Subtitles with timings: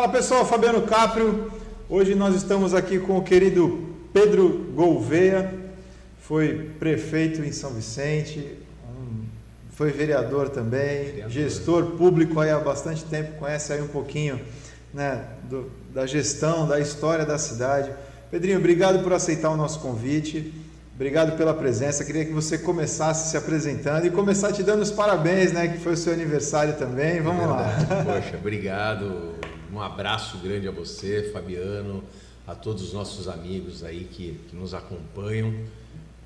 [0.00, 1.52] Fala pessoal, Fabiano Caprio.
[1.86, 5.52] Hoje nós estamos aqui com o querido Pedro Gouveia,
[6.22, 8.56] foi prefeito em São Vicente,
[9.72, 11.30] foi vereador também, vereador.
[11.30, 14.40] gestor público aí há bastante tempo, conhece aí um pouquinho
[14.94, 17.92] né, do, da gestão, da história da cidade.
[18.30, 20.50] Pedrinho, obrigado por aceitar o nosso convite.
[20.94, 22.06] Obrigado pela presença.
[22.06, 25.68] Queria que você começasse se apresentando e começar te dando os parabéns, né?
[25.68, 27.20] Que foi o seu aniversário também.
[27.20, 27.68] Vamos é lá.
[28.06, 29.38] Poxa, obrigado.
[29.72, 32.02] Um abraço grande a você, Fabiano,
[32.44, 35.54] a todos os nossos amigos aí que, que nos acompanham.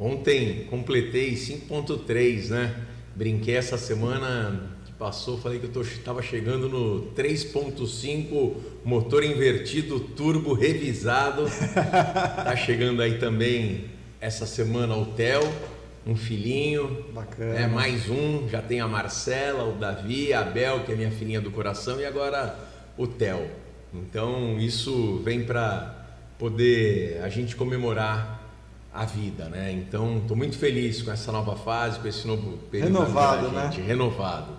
[0.01, 2.87] Ontem completei 5.3, né?
[3.15, 10.55] Brinquei essa semana que passou, falei que eu estava chegando no 3.5 motor invertido, turbo
[10.55, 11.45] revisado.
[11.75, 13.91] tá chegando aí também
[14.23, 15.43] essa semana o Theo,
[16.07, 17.05] um filhinho.
[17.13, 17.61] Bacana.
[17.61, 21.43] É, mais um, já tem a Marcela, o Davi, a Bel, que é minha filhinha
[21.43, 22.64] do coração, e agora
[23.07, 23.51] Theo.
[23.93, 26.07] Então isso vem para
[26.39, 28.43] poder a gente comemorar
[28.93, 29.73] a vida, né?
[29.73, 33.81] Então estou muito feliz com essa nova fase, com esse novo período renovado, da gente,
[33.81, 33.87] né?
[33.87, 34.53] renovado.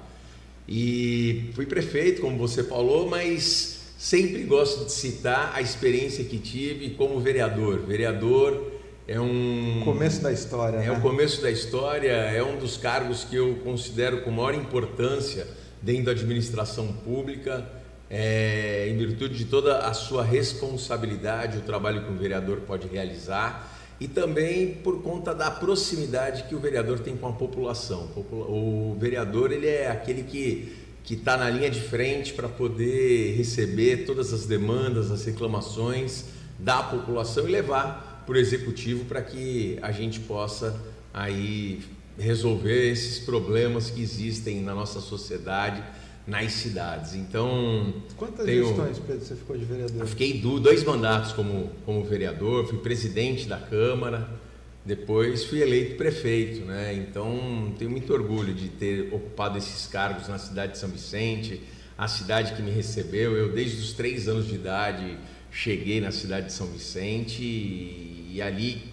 [0.68, 6.92] E fui prefeito, como você falou, mas sempre gosto de citar a experiência que tive
[6.92, 7.80] como vereador.
[7.80, 8.74] Vereador
[9.08, 10.78] é um começo da história.
[10.78, 10.92] É né?
[10.92, 15.48] o começo da história, é um dos cargos que eu considero com maior importância
[15.82, 17.66] dentro da administração pública,
[18.10, 23.72] é, em virtude de toda a sua responsabilidade, o trabalho que um vereador pode realizar
[24.00, 28.10] e também por conta da proximidade que o vereador tem com a população.
[28.16, 34.06] O vereador ele é aquele que que está na linha de frente para poder receber
[34.06, 36.26] todas as demandas, as reclamações
[36.58, 40.76] da população e levar para o executivo para que a gente possa
[41.14, 41.84] aí
[42.18, 45.84] resolver esses problemas que existem na nossa sociedade,
[46.28, 47.14] nas cidades.
[47.14, 50.02] Então, quantas tenho, gestões, Pedro, você ficou de vereador?
[50.02, 54.28] Eu fiquei dois mandatos como como vereador, fui presidente da Câmara,
[54.84, 56.94] depois fui eleito prefeito, né?
[56.94, 61.62] Então, tenho muito orgulho de ter ocupado esses cargos na cidade de São Vicente,
[61.98, 63.36] a cidade que me recebeu.
[63.36, 65.18] Eu desde os três anos de idade
[65.52, 68.84] cheguei na cidade de São Vicente e, e ali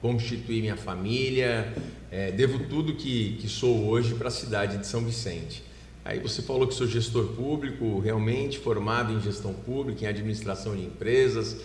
[0.00, 1.72] constituí minha família,
[2.10, 5.62] é, devo tudo que, que sou hoje para a cidade de São Vicente.
[6.04, 10.82] Aí você falou que sou gestor público, realmente formado em gestão pública, em administração de
[10.82, 11.56] empresas.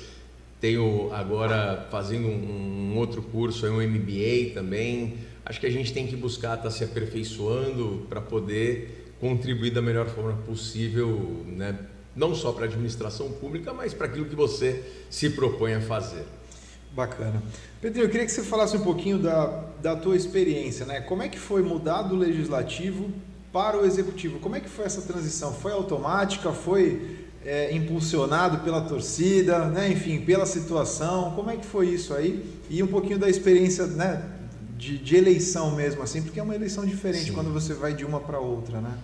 [0.61, 5.17] Tenho agora fazendo um, um outro curso, um MBA também.
[5.43, 9.81] Acho que a gente tem que buscar estar tá se aperfeiçoando para poder contribuir da
[9.81, 11.77] melhor forma possível, né?
[12.17, 16.25] não só para a administração pública, mas para aquilo que você se propõe a fazer.
[16.91, 17.41] Bacana.
[17.79, 20.99] Pedro, eu queria que você falasse um pouquinho da, da tua experiência, né?
[21.01, 23.11] Como é que foi mudar do legislativo
[23.57, 24.37] para o executivo?
[24.37, 25.51] Como é que foi essa transição?
[25.51, 26.51] Foi automática?
[26.51, 29.65] Foi é, impulsionado pela torcida?
[29.65, 29.91] Né?
[29.91, 31.31] Enfim, pela situação?
[31.31, 32.45] Como é que foi isso aí?
[32.69, 34.23] E um pouquinho da experiência né,
[34.77, 37.33] de, de eleição mesmo, assim, porque é uma eleição diferente Sim.
[37.33, 38.95] quando você vai de uma para outra, né?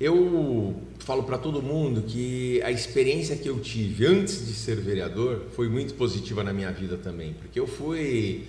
[0.00, 5.48] Eu falo para todo mundo que a experiência que eu tive antes de ser vereador
[5.54, 8.46] foi muito positiva na minha vida também, porque eu fui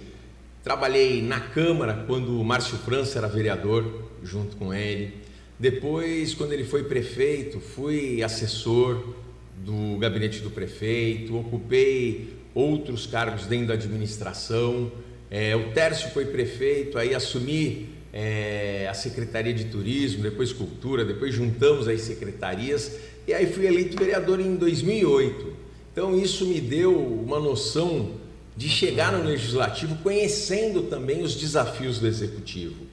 [0.67, 5.13] trabalhei na Câmara quando o Márcio França era vereador, junto com ele.
[5.57, 9.13] Depois, quando ele foi prefeito, fui assessor
[9.63, 14.91] do gabinete do prefeito, ocupei outros cargos dentro da administração.
[15.31, 21.33] É, o Tércio foi prefeito, aí assumi é, a Secretaria de Turismo, depois Cultura, depois
[21.33, 25.47] juntamos as secretarias e aí fui eleito vereador em 2008.
[25.93, 28.26] Então isso me deu uma noção
[28.57, 32.87] de chegar no legislativo conhecendo também os desafios do executivo.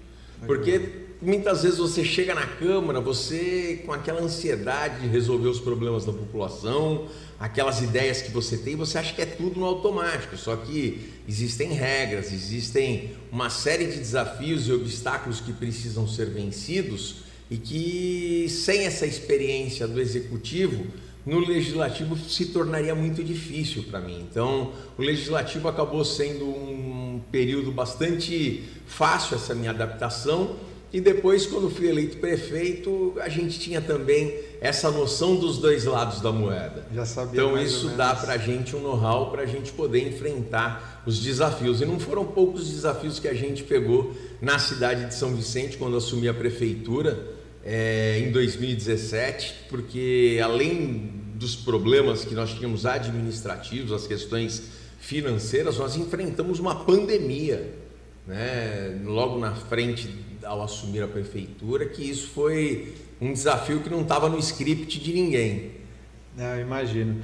[0.47, 6.05] Porque muitas vezes você chega na Câmara, você com aquela ansiedade de resolver os problemas
[6.05, 7.09] da população,
[7.41, 10.37] aquelas ideias que você tem, você acha que é tudo no automático.
[10.37, 17.25] Só que existem regras, existem uma série de desafios e obstáculos que precisam ser vencidos
[17.51, 20.87] e que sem essa experiência do executivo,
[21.25, 24.27] no legislativo se tornaria muito difícil para mim.
[24.31, 30.57] Então, o legislativo acabou sendo um período bastante fácil essa minha adaptação
[30.95, 36.21] e depois, quando fui eleito prefeito, a gente tinha também essa noção dos dois lados
[36.21, 36.87] da moeda.
[36.95, 37.33] Já sabia.
[37.33, 41.81] Então, isso dá para a gente um know-how para a gente poder enfrentar os desafios.
[41.81, 45.97] E não foram poucos desafios que a gente pegou na cidade de São Vicente, quando
[45.97, 47.34] assumi a prefeitura
[47.65, 54.65] é, em 2017, porque além dos problemas que nós tínhamos administrativos, as questões
[55.01, 57.83] financeiras, nós enfrentamos uma pandemia.
[58.27, 60.09] Né, logo na frente
[60.43, 65.13] ao assumir a prefeitura que isso foi um desafio que não estava no script de
[65.13, 65.73] ninguém.
[66.39, 67.21] É, imagino.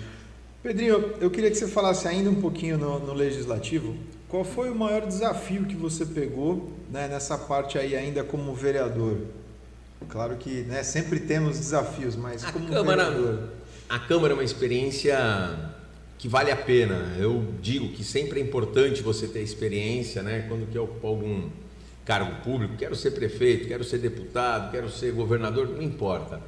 [0.63, 3.97] Pedrinho, eu queria que você falasse ainda um pouquinho no, no legislativo.
[4.29, 9.23] Qual foi o maior desafio que você pegou né, nessa parte aí ainda como vereador?
[10.09, 13.49] Claro que né, sempre temos desafios, mas a como Câmara, vereador.
[13.89, 15.19] A Câmara é uma experiência
[16.19, 17.17] que vale a pena.
[17.19, 20.45] Eu digo que sempre é importante você ter experiência, né?
[20.49, 21.49] Quando quer ocupar algum
[22.05, 26.41] cargo público, quero ser prefeito, quero ser deputado, quero ser governador, não importa.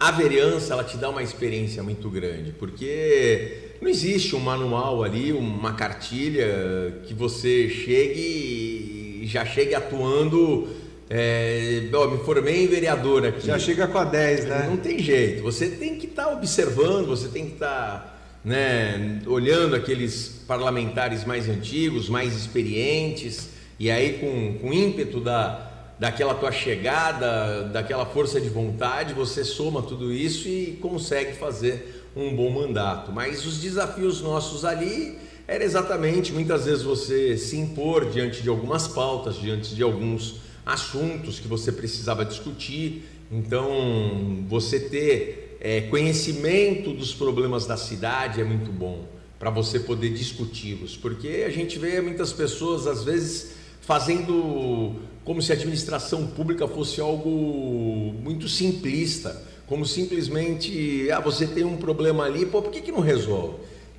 [0.00, 5.32] A vereança, ela te dá uma experiência muito grande, porque não existe um manual ali,
[5.32, 10.68] uma cartilha que você chegue e já chegue atuando.
[11.10, 13.46] É, ó, me formei em vereador aqui.
[13.46, 14.66] Já chega com a 10, né?
[14.68, 15.42] Não tem jeito.
[15.42, 18.14] Você tem que estar tá observando, você tem que estar tá,
[18.44, 26.34] né, olhando aqueles parlamentares mais antigos, mais experientes, e aí com, com ímpeto da, daquela
[26.34, 32.50] tua chegada, daquela força de vontade, você soma tudo isso e consegue fazer um bom
[32.50, 33.12] mandato.
[33.12, 38.86] Mas os desafios nossos ali era exatamente muitas vezes você se impor diante de algumas
[38.86, 43.08] pautas, diante de alguns assuntos que você precisava discutir.
[43.32, 50.10] Então, você ter é, conhecimento dos problemas da cidade é muito bom para você poder
[50.10, 56.66] discuti-los, porque a gente vê muitas pessoas às vezes fazendo como se a administração pública
[56.66, 62.80] fosse algo muito simplista como simplesmente, ah, você tem um problema ali, pô, por que,
[62.80, 63.56] que não resolve?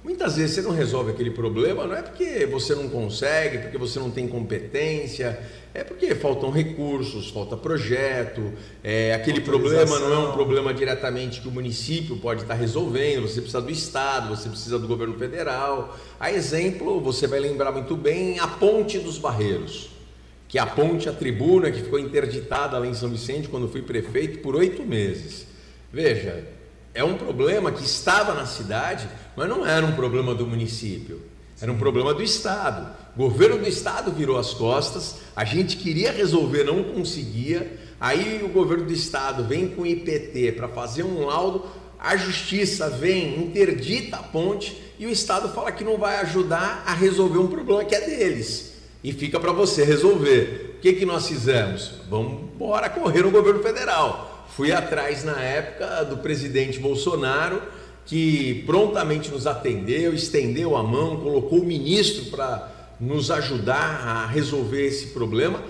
[0.09, 3.99] Muitas vezes você não resolve aquele problema, não é porque você não consegue, porque você
[3.99, 5.39] não tem competência,
[5.71, 8.51] é porque faltam recursos, falta projeto,
[8.83, 13.39] é, aquele problema não é um problema diretamente que o município pode estar resolvendo, você
[13.39, 15.95] precisa do Estado, você precisa do governo federal.
[16.19, 19.91] A exemplo, você vai lembrar muito bem a Ponte dos Barreiros,
[20.47, 23.83] que é a ponte, a tribuna que ficou interditada lá em São Vicente quando fui
[23.83, 25.45] prefeito por oito meses.
[25.93, 26.57] Veja,
[26.93, 29.07] é um problema que estava na cidade,
[29.39, 31.21] mas não era um problema do município,
[31.61, 32.93] era um problema do Estado.
[33.15, 37.79] O governo do Estado virou as costas, a gente queria resolver, não conseguia.
[38.01, 41.65] Aí o governo do Estado vem com o IPT para fazer um laudo,
[41.97, 46.93] a justiça vem, interdita a ponte e o Estado fala que não vai ajudar a
[46.93, 48.73] resolver um problema que é deles.
[49.01, 50.75] E fica para você resolver.
[50.79, 51.93] O que, que nós fizemos?
[52.09, 57.61] Vamos embora correr no governo federal Fui atrás na época do presidente Bolsonaro,
[58.09, 64.83] que prontamente nos atendeu, estendeu a mão, colocou o ministro para nos ajudar a resolver
[64.83, 65.63] esse problema.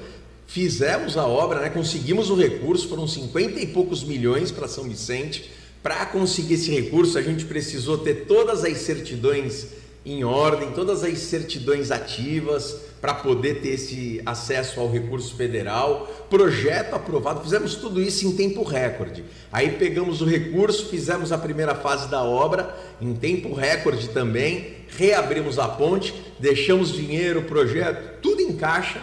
[0.47, 1.69] Fizemos a obra, né?
[1.69, 5.51] conseguimos o recurso, foram 50 e poucos milhões para São Vicente.
[5.83, 9.67] Para conseguir esse recurso, a gente precisou ter todas as certidões
[10.05, 16.93] em ordem, todas as certidões ativas, para poder ter esse acesso ao recurso federal, projeto
[16.93, 19.23] aprovado, fizemos tudo isso em tempo recorde.
[19.51, 25.57] Aí pegamos o recurso, fizemos a primeira fase da obra em tempo recorde também, reabrimos
[25.57, 29.01] a ponte, deixamos dinheiro, projeto, tudo em caixa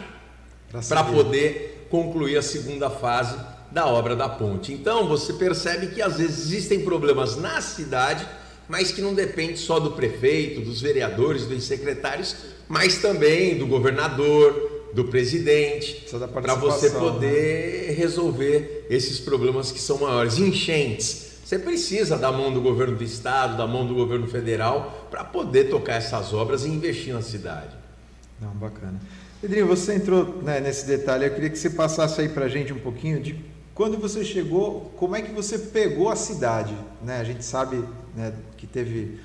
[0.89, 3.39] para poder concluir a segunda fase
[3.71, 4.73] da obra da ponte.
[4.73, 8.27] Então você percebe que às vezes existem problemas na cidade
[8.69, 12.37] mas que não depende só do prefeito, dos vereadores, dos secretários,
[12.69, 17.93] mas também do governador, do presidente, para você poder né?
[17.95, 20.39] resolver esses problemas que são maiores.
[20.39, 21.27] Enchentes.
[21.45, 25.65] Você precisa da mão do governo do estado, da mão do governo federal, para poder
[25.71, 27.77] tocar essas obras e investir na cidade.
[28.41, 29.01] Não, bacana.
[29.41, 32.73] Pedrinho, você entrou né, nesse detalhe, eu queria que você passasse aí para a gente
[32.73, 33.39] um pouquinho de
[33.75, 36.75] quando você chegou, como é que você pegou a cidade?
[37.03, 37.21] Né?
[37.21, 37.85] A gente sabe
[38.17, 39.21] né, que teve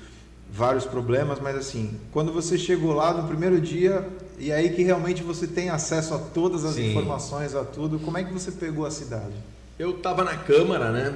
[0.52, 4.06] vários problemas, mas assim, quando você chegou lá no primeiro dia
[4.38, 6.90] e aí que realmente você tem acesso a todas as Sim.
[6.90, 9.32] informações, a tudo, como é que você pegou a cidade?
[9.78, 11.14] Eu estava na Câmara, né?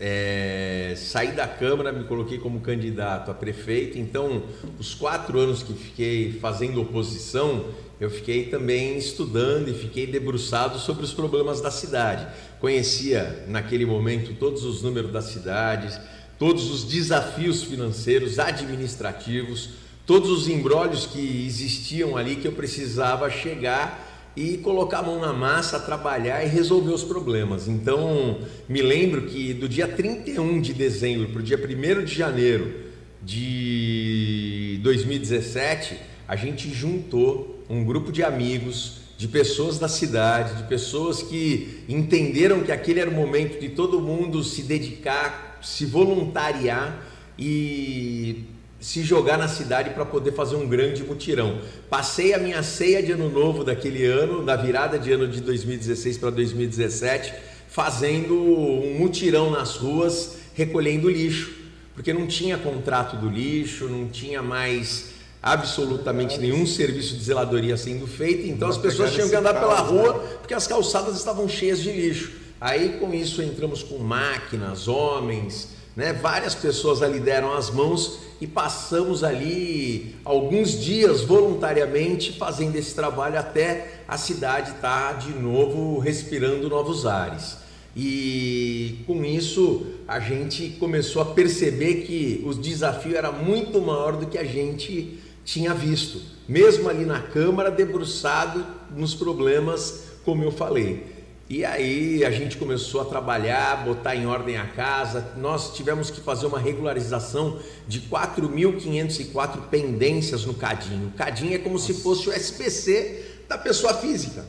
[0.00, 4.42] É, saí da Câmara, me coloquei como candidato a prefeito, então
[4.80, 7.66] os quatro anos que fiquei fazendo oposição,
[8.00, 12.26] eu fiquei também estudando e fiquei debruçado sobre os problemas da cidade.
[12.58, 16.00] Conhecia naquele momento todos os números das cidades,
[16.42, 19.70] todos os desafios financeiros, administrativos,
[20.04, 25.32] todos os embrólios que existiam ali que eu precisava chegar e colocar a mão na
[25.32, 27.68] massa, trabalhar e resolver os problemas.
[27.68, 32.74] Então, me lembro que do dia 31 de dezembro para o dia 1 de janeiro
[33.22, 35.96] de 2017,
[36.26, 42.64] a gente juntou um grupo de amigos, de pessoas da cidade, de pessoas que entenderam
[42.64, 47.06] que aquele era o momento de todo mundo se dedicar se voluntariar
[47.38, 48.44] e
[48.82, 51.60] se jogar na cidade para poder fazer um grande mutirão.
[51.88, 56.18] Passei a minha ceia de ano novo daquele ano, da virada de ano de 2016
[56.18, 57.32] para 2017,
[57.68, 61.52] fazendo um mutirão nas ruas, recolhendo lixo,
[61.94, 68.06] porque não tinha contrato do lixo, não tinha mais absolutamente nenhum serviço de zeladoria sendo
[68.06, 70.28] feito, então as pessoas tinham que andar pela rua né?
[70.38, 72.41] porque as calçadas estavam cheias de lixo.
[72.62, 76.12] Aí com isso entramos com máquinas, homens, né?
[76.12, 83.36] Várias pessoas ali deram as mãos e passamos ali alguns dias voluntariamente fazendo esse trabalho
[83.36, 87.56] até a cidade estar tá de novo respirando novos ares.
[87.96, 94.26] E com isso a gente começou a perceber que o desafio era muito maior do
[94.26, 98.64] que a gente tinha visto, mesmo ali na Câmara, debruçado
[98.94, 101.11] nos problemas, como eu falei.
[101.52, 105.32] E aí a gente começou a trabalhar, botar em ordem a casa.
[105.36, 111.08] Nós tivemos que fazer uma regularização de 4.504 pendências no Cadinho.
[111.08, 111.92] O Cadinho é como Nossa.
[111.92, 114.46] se fosse o SPC da pessoa física.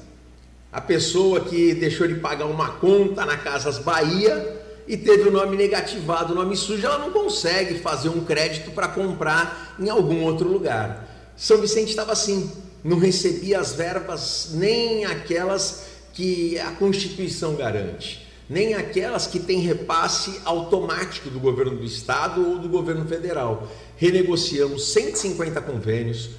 [0.72, 5.58] A pessoa que deixou de pagar uma conta na Casas Bahia e teve o nome
[5.58, 10.48] negativado, o nome sujo, ela não consegue fazer um crédito para comprar em algum outro
[10.48, 11.06] lugar.
[11.36, 12.50] São Vicente estava assim,
[12.82, 20.40] não recebia as verbas nem aquelas que a Constituição garante, nem aquelas que têm repasse
[20.46, 23.68] automático do governo do estado ou do governo federal.
[23.98, 26.30] Renegociamos 150 convênios,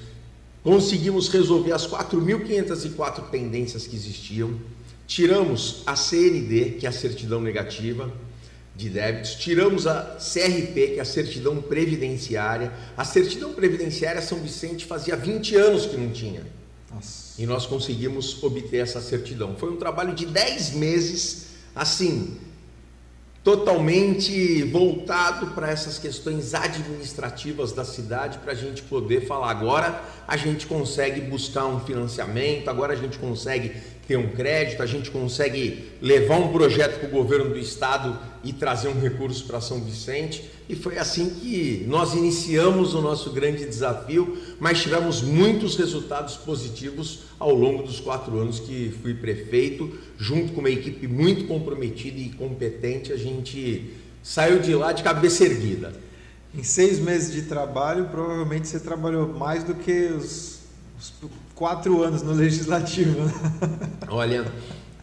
[0.63, 4.55] conseguimos resolver as 4.504 pendências que existiam,
[5.05, 8.11] tiramos a CND, que é a certidão negativa
[8.75, 12.73] de débitos, tiramos a CRP, que é a certidão previdenciária.
[12.97, 16.41] A certidão previdenciária São Vicente fazia 20 anos que não tinha.
[16.93, 17.24] Nossa.
[17.37, 19.55] E nós conseguimos obter essa certidão.
[19.57, 22.37] Foi um trabalho de 10 meses, assim,
[23.43, 30.35] totalmente voltado para essas questões administrativas da cidade, para a gente poder falar agora a
[30.35, 33.71] gente consegue buscar um financiamento, agora a gente consegue
[34.07, 38.53] ter um crédito, a gente consegue levar um projeto para o governo do estado e
[38.53, 40.49] trazer um recurso para São Vicente.
[40.67, 47.19] E foi assim que nós iniciamos o nosso grande desafio, mas tivemos muitos resultados positivos
[47.37, 52.29] ao longo dos quatro anos que fui prefeito, junto com uma equipe muito comprometida e
[52.29, 53.93] competente, a gente
[54.23, 55.93] saiu de lá de cabeça erguida.
[56.57, 60.61] Em seis meses de trabalho, provavelmente você trabalhou mais do que os,
[60.97, 61.13] os
[61.53, 63.21] quatro anos no legislativo.
[63.21, 63.33] Né?
[64.07, 64.51] Olha,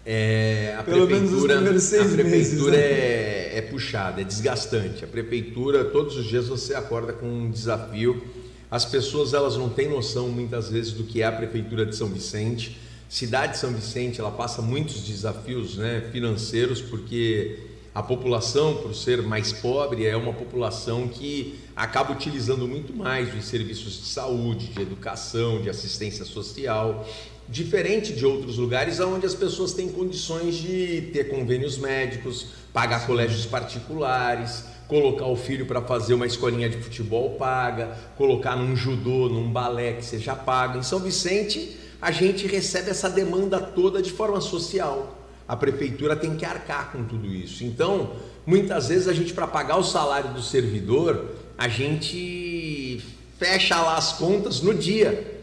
[0.05, 2.77] é, a Pelo menos os seis a prefeitura meses, né?
[2.77, 5.05] é, é puxada, é desgastante.
[5.05, 8.23] A prefeitura, todos os dias você acorda com um desafio.
[8.71, 12.09] As pessoas elas não têm noção muitas vezes do que é a prefeitura de São
[12.09, 12.79] Vicente.
[13.09, 17.59] Cidade de São Vicente ela passa muitos desafios né, financeiros porque
[17.95, 23.45] a população, por ser mais pobre, é uma população que acaba utilizando muito mais os
[23.45, 27.07] serviços de saúde, de educação, de assistência social,
[27.53, 33.47] diferente de outros lugares onde as pessoas têm condições de ter convênios médicos, pagar colégios
[33.47, 39.53] particulares, colocar o filho para fazer uma escolinha de futebol paga, colocar num judô, num
[39.53, 40.79] balé que seja paga.
[40.79, 45.19] Em São Vicente, a gente recebe essa demanda toda de forma social
[45.53, 47.63] a prefeitura tem que arcar com tudo isso.
[47.63, 48.13] Então,
[48.47, 51.27] muitas vezes a gente, para pagar o salário do servidor,
[51.59, 53.03] a gente
[53.39, 55.42] fecha lá as contas no dia.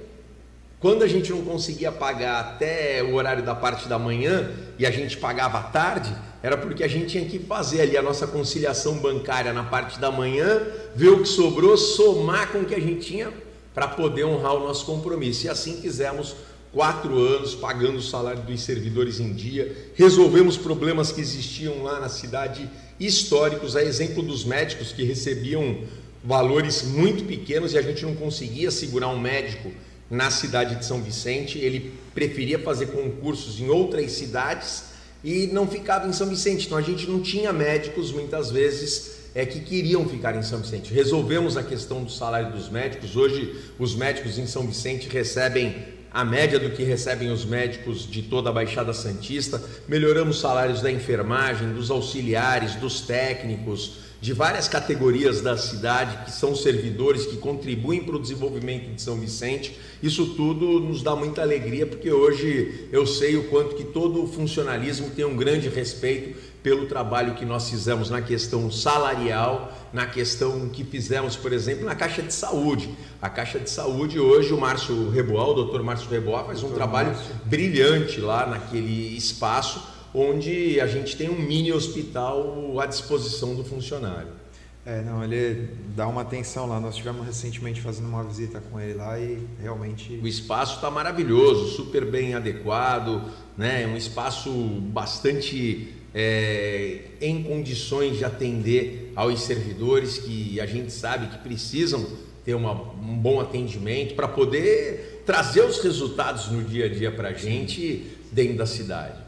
[0.80, 4.92] Quando a gente não conseguia pagar até o horário da parte da manhã e a
[4.92, 8.98] gente pagava à tarde, era porque a gente tinha que fazer ali a nossa conciliação
[9.00, 10.62] bancária na parte da manhã,
[10.96, 13.30] ver o que sobrou, somar com o que a gente tinha
[13.74, 15.48] para poder honrar o nosso compromisso.
[15.48, 16.34] E assim fizemos
[16.72, 22.08] quatro anos pagando o salário dos servidores em dia, resolvemos problemas que existiam lá na
[22.08, 25.80] cidade históricos, a exemplo dos médicos que recebiam
[26.24, 29.72] valores muito pequenos e a gente não conseguia segurar um médico
[30.10, 34.86] na cidade de São Vicente, ele preferia fazer concursos em outras cidades
[35.24, 36.66] e não ficava em São Vicente.
[36.66, 40.94] Então a gente não tinha médicos muitas vezes é que queriam ficar em São Vicente.
[40.94, 43.16] Resolvemos a questão do salário dos médicos.
[43.16, 48.24] Hoje os médicos em São Vicente recebem a média do que recebem os médicos de
[48.24, 54.68] toda a Baixada Santista, melhoramos os salários da enfermagem, dos auxiliares, dos técnicos, de várias
[54.68, 59.80] categorias da cidade que são servidores que contribuem para o desenvolvimento de São Vicente.
[60.04, 64.28] Isso tudo nos dá muita alegria porque hoje eu sei o quanto que todo o
[64.28, 70.68] funcionalismo tem um grande respeito pelo trabalho que nós fizemos na questão salarial, na questão
[70.68, 72.90] que fizemos, por exemplo, na Caixa de Saúde.
[73.22, 77.12] A Caixa de Saúde, hoje, o Márcio Reboal, o doutor Márcio Reboal, faz um trabalho
[77.12, 77.36] Márcio.
[77.46, 79.82] brilhante lá naquele espaço,
[80.14, 84.40] onde a gente tem um mini hospital à disposição do funcionário.
[84.86, 86.80] É, não, ele dá uma atenção lá.
[86.80, 90.20] Nós estivemos recentemente fazendo uma visita com ele lá e realmente.
[90.24, 93.22] O espaço está maravilhoso, super bem adequado,
[93.58, 93.84] né?
[93.84, 101.28] É um espaço bastante é, em condições de atender aos servidores que a gente sabe
[101.28, 102.06] que precisam
[102.44, 107.30] ter uma, um bom atendimento para poder trazer os resultados no dia a dia para
[107.30, 109.19] a gente dentro da cidade.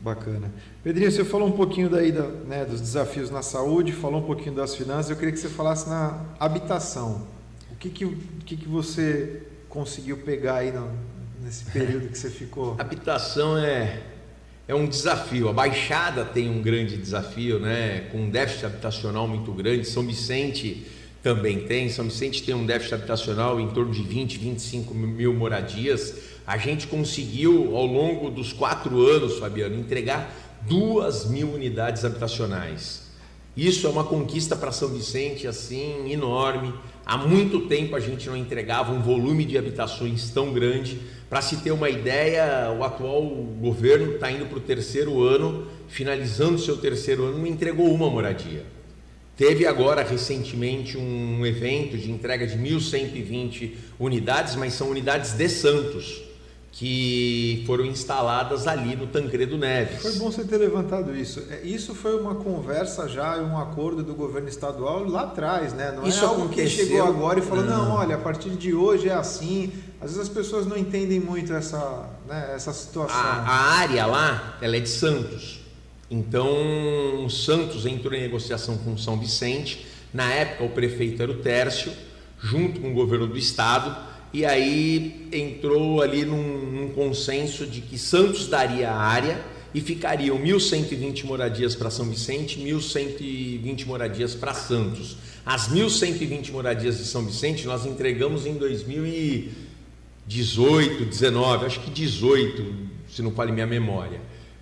[0.00, 0.52] Bacana.
[0.82, 4.54] Pedrinho, você falou um pouquinho daí da, né, dos desafios na saúde, falou um pouquinho
[4.54, 5.10] das finanças.
[5.10, 7.26] Eu queria que você falasse na habitação.
[7.72, 10.88] O que, que, o que, que você conseguiu pegar aí no,
[11.42, 12.76] nesse período que você ficou?
[12.78, 14.02] Habitação é,
[14.68, 15.48] é um desafio.
[15.48, 18.08] A Baixada tem um grande desafio, né?
[18.12, 19.84] com um déficit habitacional muito grande.
[19.84, 20.86] São Vicente
[21.22, 21.88] também tem.
[21.88, 26.37] São Vicente tem um déficit habitacional em torno de 20, 25 mil moradias.
[26.48, 33.02] A gente conseguiu, ao longo dos quatro anos, Fabiano, entregar duas mil unidades habitacionais.
[33.54, 36.72] Isso é uma conquista para São Vicente assim enorme.
[37.04, 40.98] Há muito tempo a gente não entregava um volume de habitações tão grande.
[41.28, 43.22] Para se ter uma ideia, o atual
[43.60, 48.64] governo está indo para o terceiro ano, finalizando seu terceiro ano, não entregou uma moradia.
[49.36, 56.26] Teve agora recentemente um evento de entrega de 1.120 unidades, mas são unidades de Santos
[56.78, 60.00] que foram instaladas ali no Tancredo Neves.
[60.00, 61.42] Foi bom você ter levantado isso.
[61.50, 65.90] É, isso foi uma conversa já, um acordo do governo estadual lá atrás, né?
[65.90, 66.86] Não isso é algo aconteceu...
[66.86, 67.84] que chegou agora e falou, não.
[67.84, 69.72] não, olha, a partir de hoje é assim.
[70.00, 73.18] Às vezes as pessoas não entendem muito essa, né, essa situação.
[73.18, 75.58] A, a área lá, ela é de Santos.
[76.08, 79.84] Então, Santos entrou em negociação com São Vicente.
[80.14, 81.92] Na época, o prefeito era o Tércio,
[82.40, 87.98] junto com o governo do estado e aí entrou ali num, num consenso de que
[87.98, 89.40] Santos daria a área
[89.74, 95.16] e ficariam 1.120 moradias para São Vicente, 1.120 moradias para Santos.
[95.44, 103.22] As 1.120 moradias de São Vicente nós entregamos em 2018, 19, acho que 18, se
[103.22, 104.20] não fale minha memória.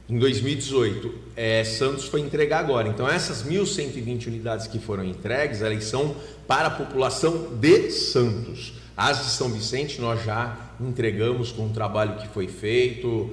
[0.08, 2.86] Em 2018, é, Santos foi entregar agora.
[2.86, 6.14] Então, essas 1.120 unidades que foram entregues, elas são
[6.46, 8.74] para a população de Santos.
[8.96, 13.30] As de São Vicente nós já entregamos com o trabalho que foi feito,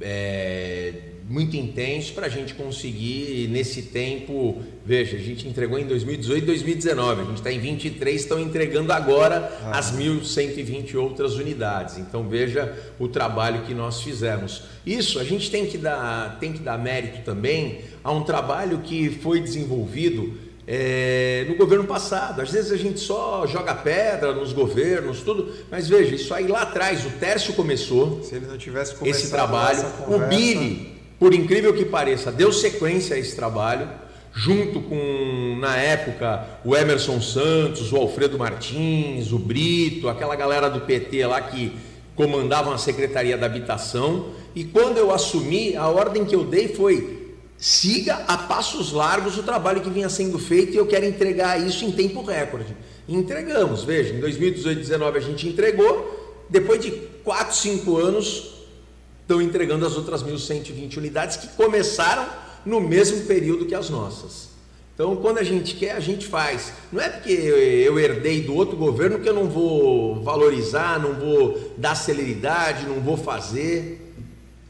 [0.00, 0.92] é,
[1.28, 4.62] muito intenso para a gente conseguir nesse tempo.
[4.84, 8.92] Veja, a gente entregou em 2018 e 2019, a gente está em 23, estão entregando
[8.92, 9.78] agora ah.
[9.78, 11.98] as 1.120 outras unidades.
[11.98, 14.62] Então veja o trabalho que nós fizemos.
[14.84, 19.10] Isso a gente tem que dar, tem que dar mérito também a um trabalho que
[19.10, 22.40] foi desenvolvido é, no governo passado.
[22.40, 26.62] Às vezes a gente só joga pedra nos governos, tudo, mas veja, isso aí lá
[26.62, 28.22] atrás, o Tércio começou.
[28.22, 30.24] Se ele não tivesse esse trabalho, conversa...
[30.24, 33.88] o Billy, por incrível que pareça, deu sequência a esse trabalho,
[34.32, 40.82] junto com, na época, o Emerson Santos, o Alfredo Martins, o Brito, aquela galera do
[40.82, 41.72] PT lá que
[42.14, 44.26] comandavam a Secretaria da Habitação.
[44.54, 47.19] E quando eu assumi, a ordem que eu dei foi
[47.60, 51.84] siga a passos largos o trabalho que vinha sendo feito e eu quero entregar isso
[51.84, 52.74] em tempo recorde.
[53.06, 56.90] entregamos, veja, em 2018, 2019 a gente entregou, depois de
[57.22, 58.54] 4, 5 anos
[59.20, 62.26] estão entregando as outras 1.120 unidades que começaram
[62.64, 64.48] no mesmo período que as nossas.
[64.94, 66.72] Então, quando a gente quer, a gente faz.
[66.92, 71.72] Não é porque eu herdei do outro governo que eu não vou valorizar, não vou
[71.76, 74.14] dar celeridade, não vou fazer.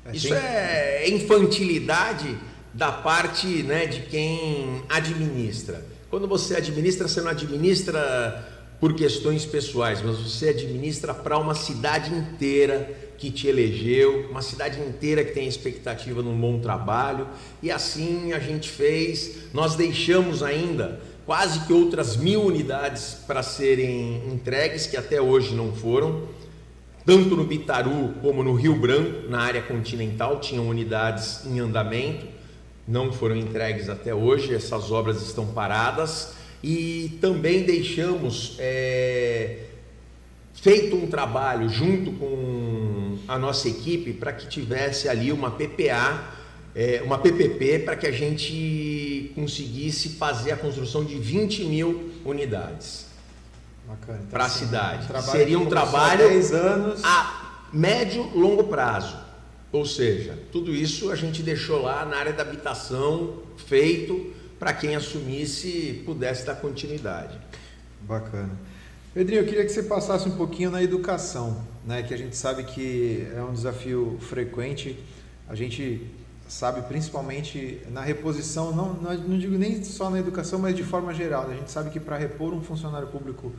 [0.04, 2.36] É, Isso é infantilidade
[2.72, 5.84] da parte né, de quem administra.
[6.08, 8.48] Quando você administra, você não administra
[8.80, 14.80] por questões pessoais, mas você administra para uma cidade inteira que te elegeu, uma cidade
[14.80, 17.28] inteira que tem expectativa num bom trabalho,
[17.62, 19.50] e assim a gente fez.
[19.52, 25.72] Nós deixamos ainda quase que outras mil unidades para serem entregues, que até hoje não
[25.72, 26.28] foram.
[27.04, 32.39] Tanto no Bitaru como no Rio Branco, na área continental, tinham unidades em andamento
[32.86, 39.58] não foram entregues até hoje, essas obras estão paradas e também deixamos é,
[40.54, 46.34] feito um trabalho junto com a nossa equipe para que tivesse ali uma PPA,
[46.74, 53.06] é, uma PPP, para que a gente conseguisse fazer a construção de 20 mil unidades
[53.84, 55.08] então, para a cidade.
[55.12, 56.24] Um Seria um trabalho
[57.02, 59.16] a médio longo prazo.
[59.72, 64.96] Ou seja, tudo isso a gente deixou lá na área da habitação feito para quem
[64.96, 67.38] assumisse pudesse dar continuidade.
[68.02, 68.50] Bacana.
[69.14, 72.02] Pedrinho, eu queria que você passasse um pouquinho na educação, né?
[72.02, 74.98] que a gente sabe que é um desafio frequente.
[75.48, 76.06] A gente
[76.48, 81.46] sabe principalmente na reposição, não, não digo nem só na educação, mas de forma geral.
[81.46, 81.54] Né?
[81.54, 83.52] A gente sabe que para repor um funcionário público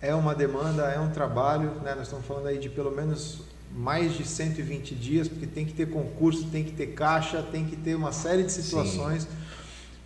[0.00, 1.70] é uma demanda, é um trabalho.
[1.82, 1.94] Né?
[1.94, 3.40] Nós estamos falando aí de pelo menos
[3.74, 7.76] mais de 120 dias, porque tem que ter concurso, tem que ter caixa, tem que
[7.76, 9.22] ter uma série de situações.
[9.22, 9.28] Sim.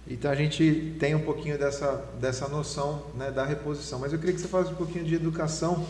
[0.08, 3.98] Então a gente tem um pouquinho dessa, dessa noção né, da reposição.
[3.98, 5.84] Mas eu queria que você falasse um pouquinho de educação,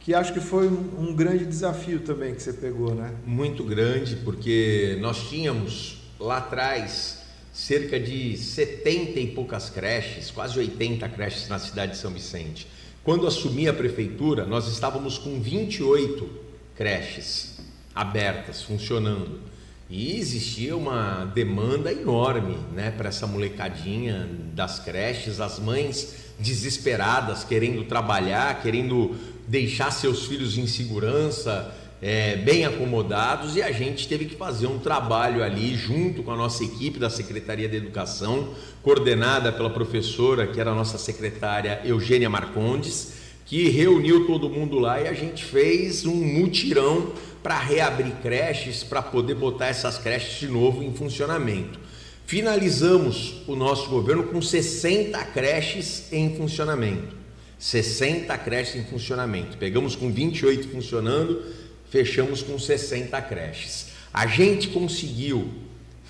[0.00, 3.14] que acho que foi um, um grande desafio também que você pegou, né?
[3.24, 7.22] Muito grande, porque nós tínhamos lá atrás
[7.54, 12.66] cerca de 70 e poucas creches, quase 80 creches na cidade de São Vicente.
[13.02, 16.43] Quando assumi a prefeitura, nós estávamos com 28
[16.76, 17.58] creches
[17.94, 19.40] abertas, funcionando.
[19.88, 27.84] E existia uma demanda enorme né, para essa molecadinha das creches, as mães desesperadas, querendo
[27.84, 29.14] trabalhar, querendo
[29.46, 34.78] deixar seus filhos em segurança, é, bem acomodados, e a gente teve que fazer um
[34.78, 40.60] trabalho ali junto com a nossa equipe da Secretaria de Educação, coordenada pela professora, que
[40.60, 46.06] era a nossa secretária Eugênia Marcondes, que reuniu todo mundo lá e a gente fez
[46.06, 51.78] um mutirão para reabrir creches, para poder botar essas creches de novo em funcionamento.
[52.26, 57.14] Finalizamos o nosso governo com 60 creches em funcionamento.
[57.58, 59.58] 60 creches em funcionamento.
[59.58, 61.42] Pegamos com 28 funcionando,
[61.90, 63.88] fechamos com 60 creches.
[64.12, 65.50] A gente conseguiu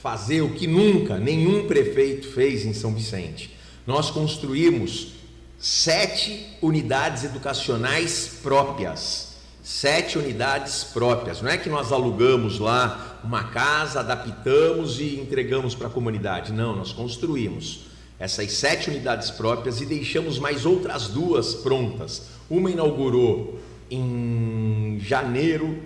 [0.01, 3.51] fazer o que nunca nenhum prefeito fez em São Vicente.
[3.87, 5.14] Nós construímos
[5.67, 11.41] sete unidades educacionais próprias sete unidades próprias.
[11.41, 16.53] Não é que nós alugamos lá uma casa, adaptamos e entregamos para a comunidade.
[16.53, 17.87] Não, nós construímos
[18.21, 22.25] essas sete unidades próprias e deixamos mais outras duas prontas.
[22.51, 23.59] Uma inaugurou
[23.91, 25.79] em janeiro,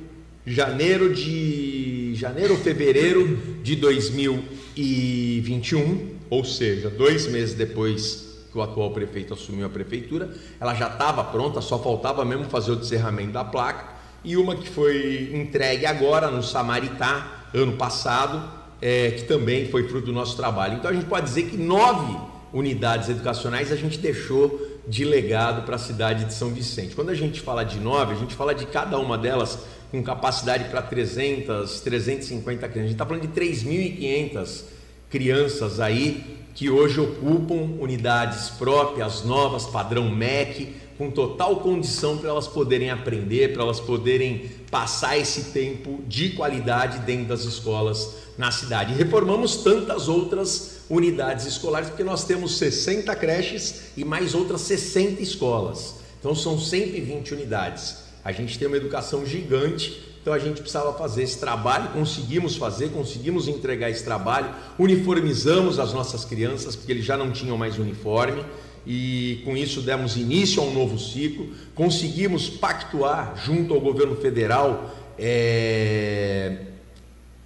[0.44, 9.34] janeiro de janeiro fevereiro de 2021, ou seja, dois meses depois que o atual prefeito
[9.34, 10.30] assumiu a prefeitura,
[10.60, 14.68] ela já estava pronta, só faltava mesmo fazer o descerramento da placa, e uma que
[14.68, 20.74] foi entregue agora no Samaritá, ano passado, é, que também foi fruto do nosso trabalho.
[20.74, 22.16] Então a gente pode dizer que nove
[22.52, 26.94] unidades educacionais a gente deixou de legado para a cidade de São Vicente.
[26.94, 29.58] Quando a gente fala de nove, a gente fala de cada uma delas
[29.90, 32.76] com capacidade para 300, 350 crianças.
[32.76, 34.64] A gente está falando de 3.500
[35.10, 42.48] crianças aí que hoje ocupam unidades próprias, novas, padrão MEC, com total condição para elas
[42.48, 48.92] poderem aprender, para elas poderem passar esse tempo de qualidade dentro das escolas na cidade.
[48.92, 55.22] E reformamos tantas outras unidades escolares, porque nós temos 60 creches e mais outras 60
[55.22, 55.94] escolas.
[56.18, 57.98] Então são 120 unidades.
[58.24, 62.90] A gente tem uma educação gigante então a gente precisava fazer esse trabalho, conseguimos fazer,
[62.90, 68.44] conseguimos entregar esse trabalho, uniformizamos as nossas crianças, porque eles já não tinham mais uniforme,
[68.86, 74.94] e com isso demos início a um novo ciclo, conseguimos pactuar junto ao governo federal,
[75.18, 76.58] é,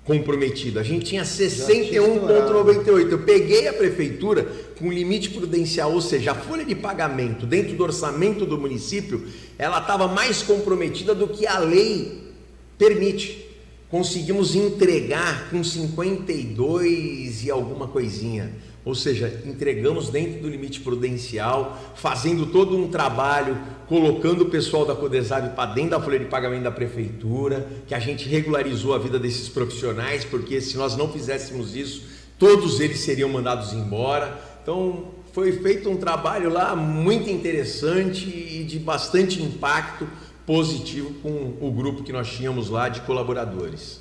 [0.06, 0.78] comprometido.
[0.78, 3.10] A gente tinha 61,98.
[3.10, 4.46] Eu peguei a prefeitura
[4.78, 9.26] com limite prudencial, ou seja, a folha de pagamento dentro do orçamento do município,
[9.58, 12.32] ela estava mais comprometida do que a lei
[12.78, 13.44] permite.
[13.88, 18.52] Conseguimos entregar com 52 e alguma coisinha.
[18.84, 23.58] Ou seja, entregamos dentro do limite prudencial, fazendo todo um trabalho,
[23.88, 27.98] colocando o pessoal da Codesab para dentro da folha de pagamento da prefeitura, que a
[27.98, 32.04] gente regularizou a vida desses profissionais, porque se nós não fizéssemos isso,
[32.38, 34.55] todos eles seriam mandados embora.
[34.66, 40.08] Então, foi feito um trabalho lá muito interessante e de bastante impacto
[40.44, 44.00] positivo com o grupo que nós tínhamos lá de colaboradores.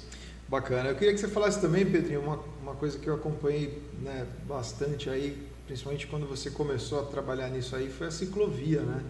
[0.49, 0.89] Bacana.
[0.89, 5.07] Eu queria que você falasse também, Pedrinho, uma, uma coisa que eu acompanhei né, bastante
[5.07, 9.03] aí, principalmente quando você começou a trabalhar nisso aí, foi a ciclovia, né?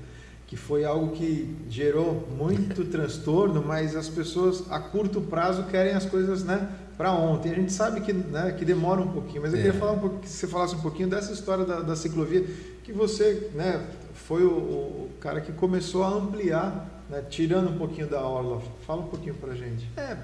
[0.47, 6.05] Que foi algo que gerou muito transtorno, mas as pessoas a curto prazo querem as
[6.05, 7.51] coisas né, para ontem.
[7.51, 9.63] A gente sabe que, né, que demora um pouquinho, mas eu é.
[9.63, 12.45] queria falar um pouco, que você falasse um pouquinho dessa história da, da ciclovia,
[12.83, 18.07] que você né, foi o, o cara que começou a ampliar, né, tirando um pouquinho
[18.07, 18.61] da orla.
[18.85, 19.89] Fala um pouquinho para gente.
[19.97, 20.17] É,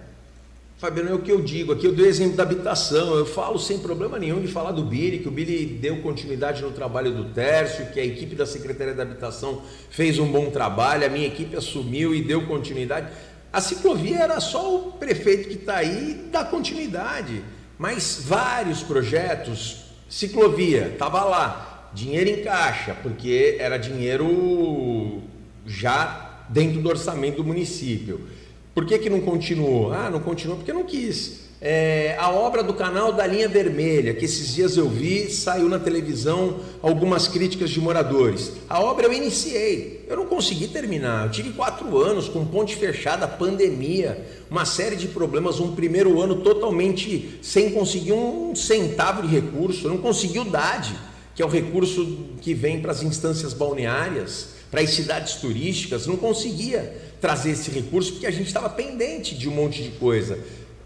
[0.82, 1.74] Fabiano, é o que eu digo.
[1.74, 3.14] Aqui eu dei exemplo da habitação.
[3.14, 6.72] Eu falo sem problema nenhum de falar do Billy, que o Billy deu continuidade no
[6.72, 11.10] trabalho do Tércio, que a equipe da Secretaria da Habitação fez um bom trabalho, a
[11.10, 13.10] minha equipe assumiu e deu continuidade.
[13.52, 17.44] A ciclovia era só o prefeito que está aí dar continuidade.
[17.78, 25.22] Mas vários projetos, ciclovia, estava lá, dinheiro em caixa, porque era dinheiro
[25.66, 28.28] já dentro do orçamento do município.
[28.74, 29.92] Por que, que não continuou?
[29.92, 31.41] Ah, não continuou porque não quis.
[31.64, 35.78] É, a obra do canal da linha vermelha, que esses dias eu vi, saiu na
[35.78, 38.54] televisão algumas críticas de moradores.
[38.68, 41.28] A obra eu iniciei, eu não consegui terminar.
[41.28, 45.60] Eu tive quatro anos com ponte fechada, pandemia, uma série de problemas.
[45.60, 50.96] Um primeiro ano totalmente sem conseguir um centavo de recurso, eu não consegui o DAD,
[51.36, 56.16] que é o recurso que vem para as instâncias balneárias, para as cidades turísticas, não
[56.16, 60.40] conseguia trazer esse recurso, porque a gente estava pendente de um monte de coisa.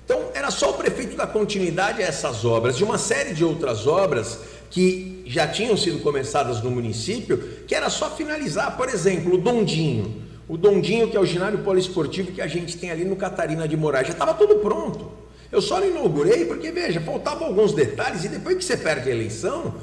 [0.05, 3.87] Então, era só o prefeito dar continuidade a essas obras, de uma série de outras
[3.87, 4.39] obras
[4.69, 7.37] que já tinham sido começadas no município,
[7.67, 10.23] que era só finalizar, por exemplo, o Dondinho.
[10.47, 13.75] O Dondinho, que é o ginásio poliesportivo que a gente tem ali no Catarina de
[13.75, 15.11] Moraes, já estava tudo pronto.
[15.51, 19.11] Eu só não inaugurei porque, veja, faltavam alguns detalhes e depois que você perde a
[19.11, 19.73] eleição,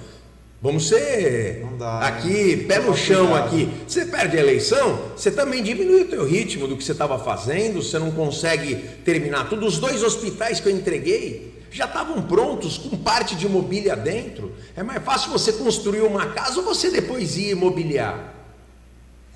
[0.63, 2.65] Vamos ser dá, aqui, né?
[2.69, 3.69] pé no chão aqui.
[3.85, 7.83] Você perde a eleição, você também diminui o teu ritmo do que você estava fazendo,
[7.83, 9.67] você não consegue terminar tudo.
[9.67, 14.55] Os dois hospitais que eu entreguei já estavam prontos, com parte de mobília dentro.
[14.77, 18.33] É mais fácil você construir uma casa ou você depois ir imobiliar?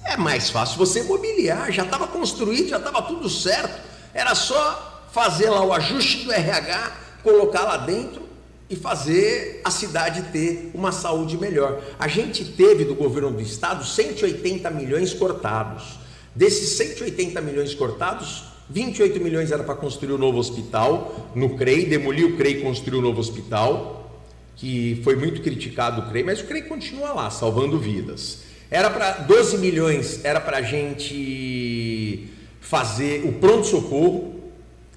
[0.05, 3.83] É mais fácil você mobiliar, já estava construído, já estava tudo certo.
[4.15, 6.93] Era só fazer lá o ajuste do RH,
[7.25, 8.26] colocar lá dentro
[8.69, 11.83] e fazer a cidade ter uma saúde melhor.
[11.99, 15.99] A gente teve do governo do estado 180 milhões cortados.
[16.35, 21.87] Desses 180 milhões cortados, 28 milhões era para construir o um novo hospital no CREI,
[21.87, 24.21] demoliu o CREI e construiu o um novo hospital,
[24.57, 28.43] que foi muito criticado o CREI, mas o CREI continua lá, salvando vidas.
[28.69, 32.29] Era para 12 milhões, era para a gente
[32.61, 34.35] fazer o pronto-socorro,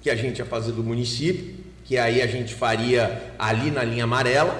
[0.02, 1.59] que a gente ia fazer do município,
[1.90, 4.56] que aí a gente faria ali na linha amarela,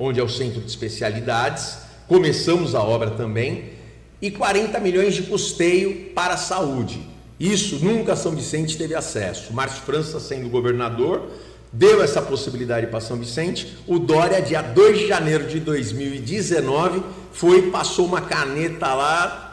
[0.00, 1.78] onde é o centro de especialidades.
[2.08, 3.74] Começamos a obra também.
[4.20, 7.00] E 40 milhões de custeio para a saúde.
[7.38, 9.52] Isso nunca São Vicente teve acesso.
[9.52, 11.30] Márcio França, sendo governador,
[11.72, 13.78] deu essa possibilidade para São Vicente.
[13.86, 17.00] O Dória, dia 2 de janeiro de 2019,
[17.32, 19.51] foi passou uma caneta lá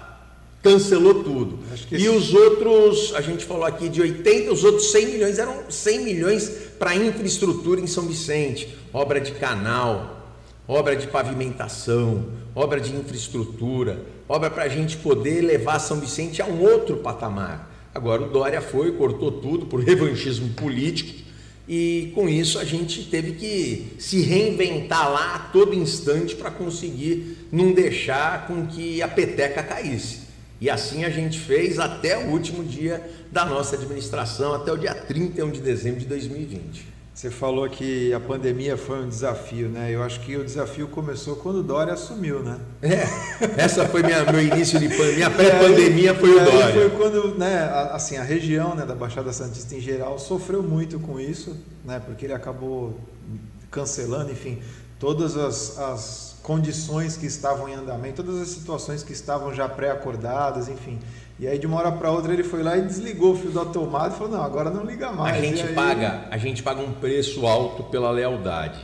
[0.62, 1.60] cancelou tudo.
[1.91, 2.10] E esse...
[2.10, 6.50] os outros, a gente falou aqui de 80, os outros 100 milhões eram 100 milhões
[6.78, 10.34] para infraestrutura em São Vicente, obra de canal,
[10.67, 16.45] obra de pavimentação, obra de infraestrutura, obra para a gente poder levar São Vicente a
[16.45, 17.69] um outro patamar.
[17.93, 21.28] Agora o Dória foi, cortou tudo por revanchismo político
[21.67, 27.48] e com isso a gente teve que se reinventar lá a todo instante para conseguir
[27.52, 30.18] não deixar com que a peteca caísse.
[30.62, 34.93] E assim a gente fez até o último dia da nossa administração, até o dia
[34.93, 37.00] 31 de dezembro de 2020.
[37.19, 39.93] Você falou que a pandemia foi um desafio, né?
[39.93, 42.58] Eu acho que o desafio começou quando o Dória assumiu, né?
[42.82, 43.04] É,
[43.62, 46.74] essa foi minha, meu início de minha pré-pandemia foi o Dória.
[46.74, 51.19] Foi quando, né, assim, a região né, da Baixada Santista em geral sofreu muito com
[51.19, 52.02] isso, né?
[52.06, 52.98] Porque ele acabou
[53.69, 54.60] cancelando, enfim,
[54.98, 60.67] todas as, as condições que estavam em andamento, todas as situações que estavam já pré-acordadas,
[60.67, 60.97] enfim.
[61.39, 63.65] E aí de uma hora para outra ele foi lá e desligou o fio da
[63.65, 65.38] tomada e falou: "Não, agora não liga mais".
[65.38, 65.75] A gente aí...
[65.75, 68.79] paga, a gente paga um preço alto pela lealdade.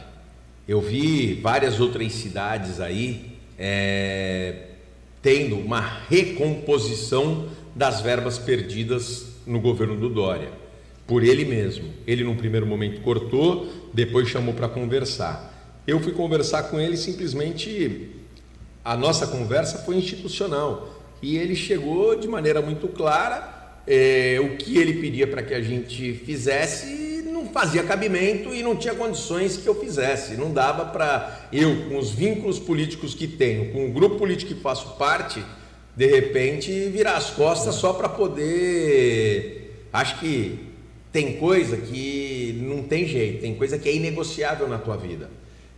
[0.68, 4.68] Eu vi várias outras cidades aí é,
[5.24, 10.50] tendo uma recomposição das verbas perdidas no governo do Dória,
[11.08, 11.92] por ele mesmo.
[12.06, 15.55] Ele, num primeiro momento, cortou, depois chamou para conversar.
[15.88, 18.10] Eu fui conversar com ele simplesmente.
[18.84, 23.54] A nossa conversa foi institucional e ele chegou de maneira muito clara.
[23.88, 28.76] É, o que ele pedia para que a gente fizesse não fazia cabimento e não
[28.76, 30.36] tinha condições que eu fizesse.
[30.38, 34.60] Não dava para eu, com os vínculos políticos que tenho, com o grupo político que
[34.60, 35.44] faço parte,
[35.96, 39.88] de repente virar as costas só para poder.
[39.94, 40.60] Acho que
[41.12, 45.30] tem coisa que não tem jeito, tem coisa que é inegociável na tua vida.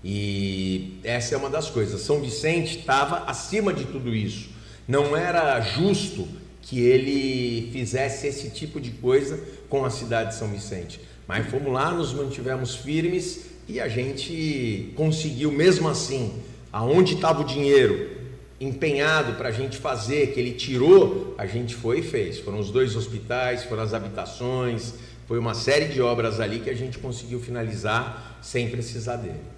[0.04, 2.02] E essa é uma das coisas.
[2.02, 4.50] São Vicente estava acima de tudo isso.
[4.88, 6.28] Não era justo
[6.62, 11.00] que ele fizesse esse tipo de coisa com a cidade de São Vicente.
[11.28, 17.46] Mas fomos lá, nos mantivemos firmes e a gente conseguiu, mesmo assim, aonde estava o
[17.46, 18.18] dinheiro
[18.60, 22.40] empenhado para a gente fazer, que ele tirou, a gente foi e fez.
[22.40, 24.94] Foram os dois hospitais, foram as habitações,
[25.28, 29.57] foi uma série de obras ali que a gente conseguiu finalizar sem precisar dele.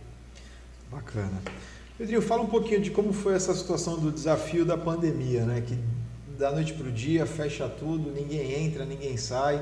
[0.91, 1.41] Bacana.
[1.97, 5.61] Pedrinho, fala um pouquinho de como foi essa situação do desafio da pandemia, né?
[5.61, 5.77] Que
[6.37, 9.61] da noite para o dia fecha tudo, ninguém entra, ninguém sai.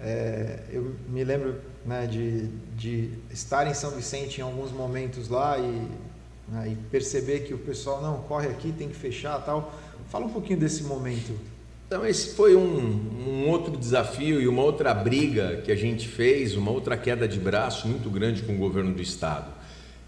[0.00, 5.58] É, eu me lembro né, de, de estar em São Vicente em alguns momentos lá
[5.58, 5.88] e,
[6.48, 9.72] né, e perceber que o pessoal não corre aqui, tem que fechar tal.
[10.10, 11.32] Fala um pouquinho desse momento.
[11.86, 16.54] Então, esse foi um, um, outro desafio e uma outra briga que a gente fez,
[16.54, 19.57] uma outra queda de braço muito grande com o governo do estado.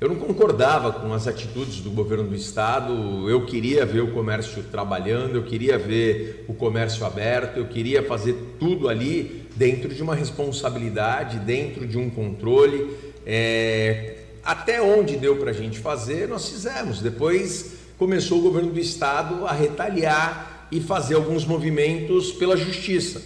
[0.01, 3.29] Eu não concordava com as atitudes do governo do estado.
[3.29, 8.35] Eu queria ver o comércio trabalhando, eu queria ver o comércio aberto, eu queria fazer
[8.59, 12.97] tudo ali dentro de uma responsabilidade, dentro de um controle.
[13.27, 14.17] É...
[14.43, 17.03] Até onde deu para a gente fazer, nós fizemos.
[17.03, 23.21] Depois começou o governo do estado a retaliar e fazer alguns movimentos pela justiça.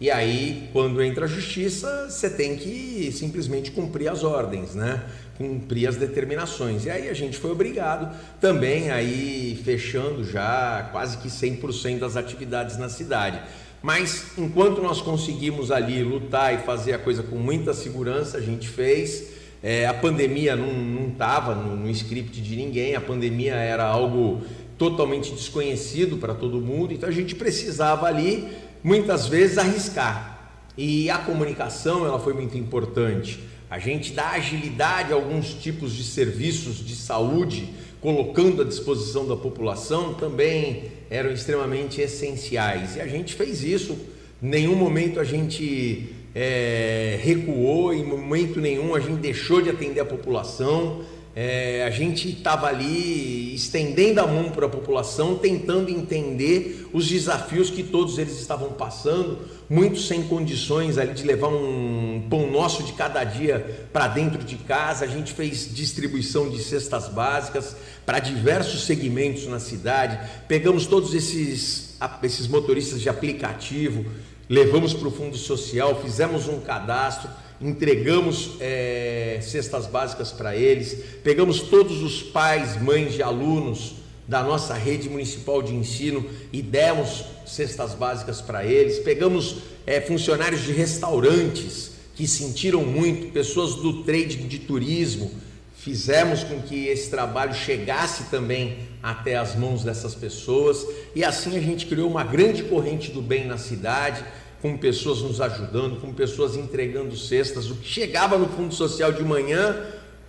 [0.00, 5.04] E aí, quando entra a justiça, você tem que simplesmente cumprir as ordens, né?
[5.40, 6.84] cumprir as determinações.
[6.84, 12.76] E aí a gente foi obrigado também aí fechando já quase que 100% das atividades
[12.76, 13.40] na cidade.
[13.82, 18.68] Mas enquanto nós conseguimos ali lutar e fazer a coisa com muita segurança, a gente
[18.68, 19.28] fez.
[19.62, 24.42] É, a pandemia não estava no, no script de ninguém, a pandemia era algo
[24.76, 28.48] totalmente desconhecido para todo mundo, então a gente precisava ali
[28.82, 30.38] muitas vezes arriscar.
[30.76, 33.40] E a comunicação ela foi muito importante
[33.70, 37.68] a gente dá agilidade a alguns tipos de serviços de saúde,
[38.00, 42.96] colocando à disposição da população, também eram extremamente essenciais.
[42.96, 43.96] E a gente fez isso.
[44.42, 50.00] Em nenhum momento a gente é, recuou, em momento nenhum a gente deixou de atender
[50.00, 51.02] a população.
[51.34, 57.70] É, a gente estava ali estendendo a mão para a população, tentando entender os desafios
[57.70, 59.38] que todos eles estavam passando,
[59.68, 64.56] muitos sem condições ali de levar um pão nosso de cada dia para dentro de
[64.56, 65.04] casa.
[65.04, 70.18] A gente fez distribuição de cestas básicas para diversos segmentos na cidade.
[70.48, 74.04] Pegamos todos esses, esses motoristas de aplicativo,
[74.48, 77.30] levamos para o Fundo Social, fizemos um cadastro
[77.60, 83.94] entregamos é, cestas básicas para eles, pegamos todos os pais, mães de alunos
[84.26, 90.62] da nossa rede municipal de ensino e demos cestas básicas para eles, pegamos é, funcionários
[90.62, 95.30] de restaurantes que sentiram muito, pessoas do trade de turismo,
[95.74, 100.86] fizemos com que esse trabalho chegasse também até as mãos dessas pessoas.
[101.14, 104.22] E assim a gente criou uma grande corrente do bem na cidade
[104.60, 107.70] com pessoas nos ajudando, com pessoas entregando cestas.
[107.70, 109.76] O que chegava no Fundo Social de manhã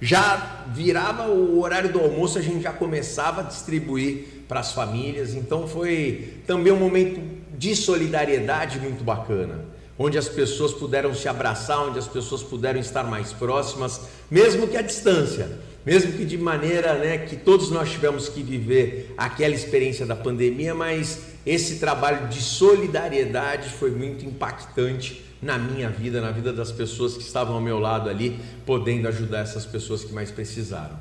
[0.01, 5.35] já virava o horário do almoço, a gente já começava a distribuir para as famílias.
[5.35, 7.21] Então foi também um momento
[7.57, 9.63] de solidariedade muito bacana,
[9.99, 14.01] onde as pessoas puderam se abraçar, onde as pessoas puderam estar mais próximas,
[14.31, 19.13] mesmo que à distância, mesmo que de maneira né, que todos nós tivemos que viver
[19.15, 26.21] aquela experiência da pandemia, mas esse trabalho de solidariedade foi muito impactante na minha vida,
[26.21, 30.13] na vida das pessoas que estavam ao meu lado ali, podendo ajudar essas pessoas que
[30.13, 30.99] mais precisaram.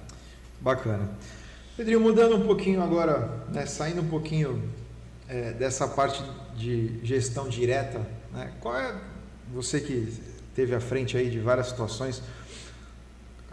[0.60, 1.10] Bacana.
[1.76, 4.62] Pedrinho, mudando um pouquinho agora, né, saindo um pouquinho
[5.28, 6.22] é, dessa parte
[6.56, 8.00] de gestão direta,
[8.32, 8.94] né, qual é,
[9.52, 10.12] você que
[10.54, 12.22] teve à frente aí de várias situações,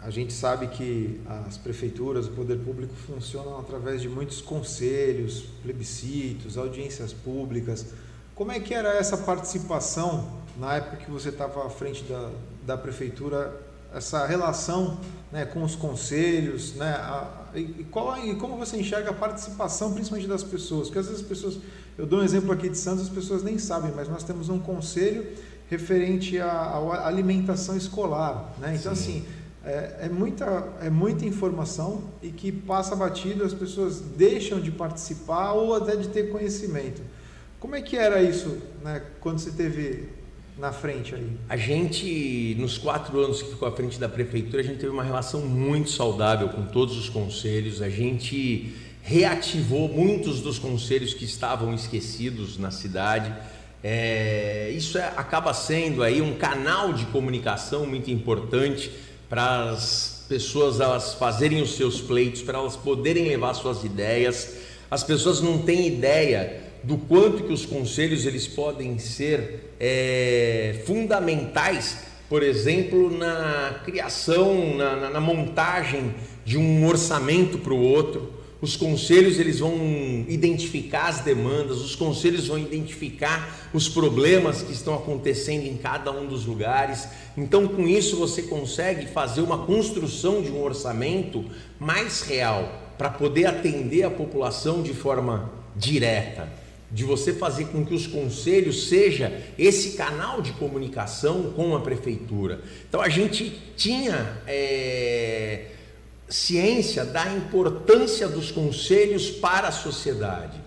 [0.00, 6.56] a gente sabe que as prefeituras, o poder público funcionam através de muitos conselhos, plebiscitos,
[6.56, 7.86] audiências públicas.
[8.34, 12.30] Como é que era essa participação na época que você estava à frente da,
[12.64, 13.60] da prefeitura,
[13.92, 15.00] essa relação
[15.32, 20.28] né, com os conselhos, né, a, e, qual, e como você enxerga a participação, principalmente
[20.28, 20.88] das pessoas?
[20.88, 21.58] Porque às vezes as pessoas,
[21.96, 24.60] eu dou um exemplo aqui de Santos, as pessoas nem sabem, mas nós temos um
[24.60, 25.26] conselho
[25.68, 28.76] referente à, à alimentação escolar, né?
[28.76, 29.00] Então Sim.
[29.02, 29.37] assim
[29.68, 35.52] é, é, muita, é muita informação e que passa batido, as pessoas deixam de participar
[35.52, 37.02] ou até de ter conhecimento.
[37.60, 40.08] Como é que era isso né, quando você teve
[40.56, 41.32] na frente aí?
[41.50, 45.04] A gente, nos quatro anos que ficou à frente da prefeitura, a gente teve uma
[45.04, 47.82] relação muito saudável com todos os conselhos.
[47.82, 53.34] A gente reativou muitos dos conselhos que estavam esquecidos na cidade.
[53.84, 58.90] É, isso é, acaba sendo aí um canal de comunicação muito importante
[59.28, 64.56] para as pessoas elas fazerem os seus pleitos, para elas poderem levar suas ideias.
[64.90, 71.98] As pessoas não têm ideia do quanto que os conselhos eles podem ser é, fundamentais,
[72.28, 76.14] por exemplo, na criação, na, na, na montagem
[76.44, 79.76] de um orçamento para o outro os conselhos eles vão
[80.28, 86.26] identificar as demandas, os conselhos vão identificar os problemas que estão acontecendo em cada um
[86.26, 87.06] dos lugares.
[87.36, 91.44] Então, com isso você consegue fazer uma construção de um orçamento
[91.78, 96.48] mais real para poder atender a população de forma direta,
[96.90, 102.60] de você fazer com que os conselhos seja esse canal de comunicação com a prefeitura.
[102.88, 105.66] Então a gente tinha é
[106.28, 110.60] ciência da importância dos conselhos para a sociedade.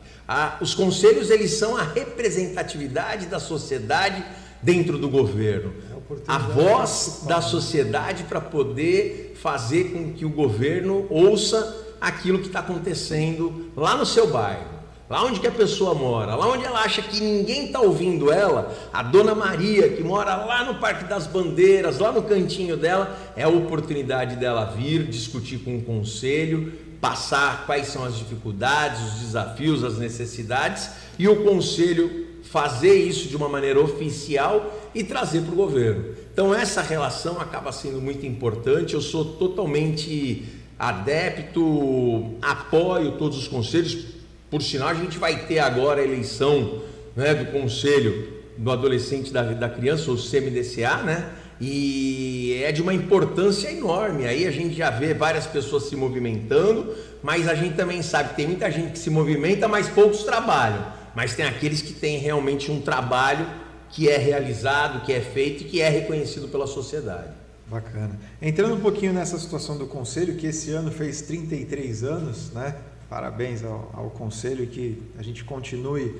[0.59, 4.23] os conselhos eles são a representatividade da sociedade
[4.61, 5.73] dentro do governo,
[6.09, 12.47] é a voz da sociedade para poder fazer com que o governo ouça aquilo que
[12.47, 14.80] está acontecendo lá no seu bairro
[15.11, 18.73] lá onde que a pessoa mora, lá onde ela acha que ninguém está ouvindo ela,
[18.93, 23.43] a dona Maria, que mora lá no Parque das Bandeiras, lá no cantinho dela, é
[23.43, 29.83] a oportunidade dela vir discutir com o conselho, passar quais são as dificuldades, os desafios,
[29.83, 30.89] as necessidades
[31.19, 36.05] e o conselho fazer isso de uma maneira oficial e trazer para o governo.
[36.31, 38.93] Então essa relação acaba sendo muito importante.
[38.93, 40.45] Eu sou totalmente
[40.79, 44.20] adepto, apoio todos os conselhos
[44.51, 46.81] por sinal, a gente vai ter agora a eleição
[47.15, 51.31] né, do Conselho do Adolescente da, da Criança, o CMDCA, né?
[51.59, 54.25] E é de uma importância enorme.
[54.25, 56.93] Aí a gente já vê várias pessoas se movimentando,
[57.23, 60.85] mas a gente também sabe que tem muita gente que se movimenta, mas poucos trabalham.
[61.15, 63.47] Mas tem aqueles que têm realmente um trabalho
[63.89, 67.29] que é realizado, que é feito e que é reconhecido pela sociedade.
[67.67, 68.19] Bacana.
[68.41, 72.75] Entrando um pouquinho nessa situação do conselho, que esse ano fez 33 anos, né?
[73.11, 76.15] Parabéns ao, ao Conselho e que a gente continue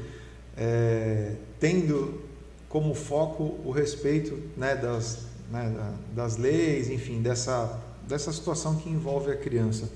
[0.58, 2.20] é, tendo
[2.68, 5.20] como foco o respeito né, das,
[5.50, 5.74] né,
[6.14, 9.90] das leis, enfim, dessa, dessa situação que envolve a criança.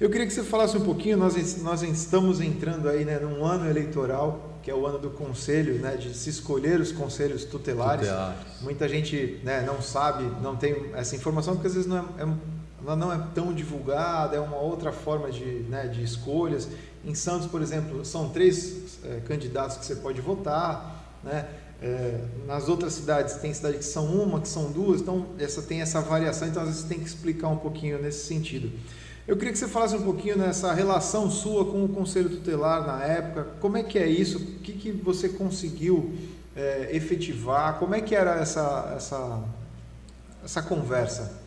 [0.00, 3.68] Eu queria que você falasse um pouquinho, nós, nós estamos entrando aí né, num ano
[3.68, 8.08] eleitoral, que é o ano do conselho, né, de se escolher os conselhos tutelares.
[8.08, 8.62] tutelares.
[8.62, 12.26] Muita gente né, não sabe, não tem essa informação, porque às vezes não é, é
[12.82, 16.68] ela não é tão divulgada, é uma outra forma de, né, de escolhas.
[17.04, 21.48] Em Santos, por exemplo, são três é, candidatos que você pode votar, né?
[21.80, 25.80] É, nas outras cidades tem cidade que são uma, que são duas, então essa tem
[25.80, 28.72] essa variação, então às vezes tem que explicar um pouquinho nesse sentido.
[29.28, 33.04] Eu queria que você falasse um pouquinho nessa relação sua com o Conselho Tutelar na
[33.04, 36.14] época, como é que é isso, o que, que você conseguiu
[36.56, 39.44] é, efetivar, como é que era essa, essa,
[40.44, 41.37] essa conversa?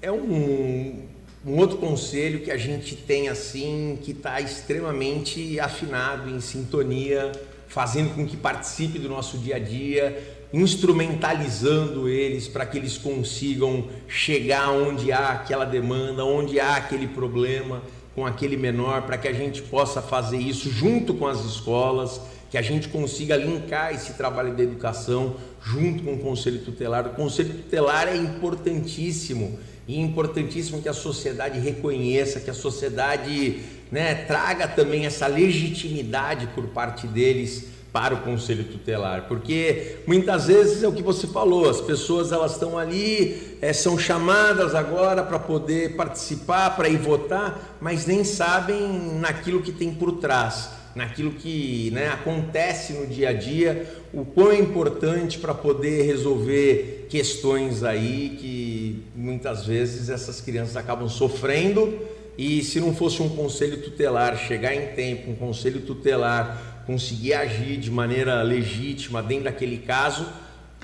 [0.00, 1.02] É um,
[1.44, 7.32] um outro conselho que a gente tem assim, que está extremamente afinado, em sintonia,
[7.66, 13.88] fazendo com que participe do nosso dia a dia, instrumentalizando eles para que eles consigam
[14.06, 17.82] chegar onde há aquela demanda, onde há aquele problema
[18.14, 22.20] com aquele menor, para que a gente possa fazer isso junto com as escolas,
[22.50, 27.04] que a gente consiga linkar esse trabalho da educação junto com o conselho tutelar.
[27.08, 29.58] O conselho tutelar é importantíssimo
[29.88, 36.46] e é importantíssimo que a sociedade reconheça, que a sociedade né, traga também essa legitimidade
[36.48, 41.70] por parte deles para o conselho tutelar, porque muitas vezes é o que você falou,
[41.70, 47.78] as pessoas elas estão ali, é, são chamadas agora para poder participar, para ir votar,
[47.80, 50.68] mas nem sabem naquilo que tem por trás,
[50.98, 57.06] naquilo que né, acontece no dia a dia, o quão é importante para poder resolver
[57.08, 61.96] questões aí que muitas vezes essas crianças acabam sofrendo.
[62.36, 67.76] E se não fosse um conselho tutelar chegar em tempo, um conselho tutelar conseguir agir
[67.76, 70.26] de maneira legítima dentro daquele caso,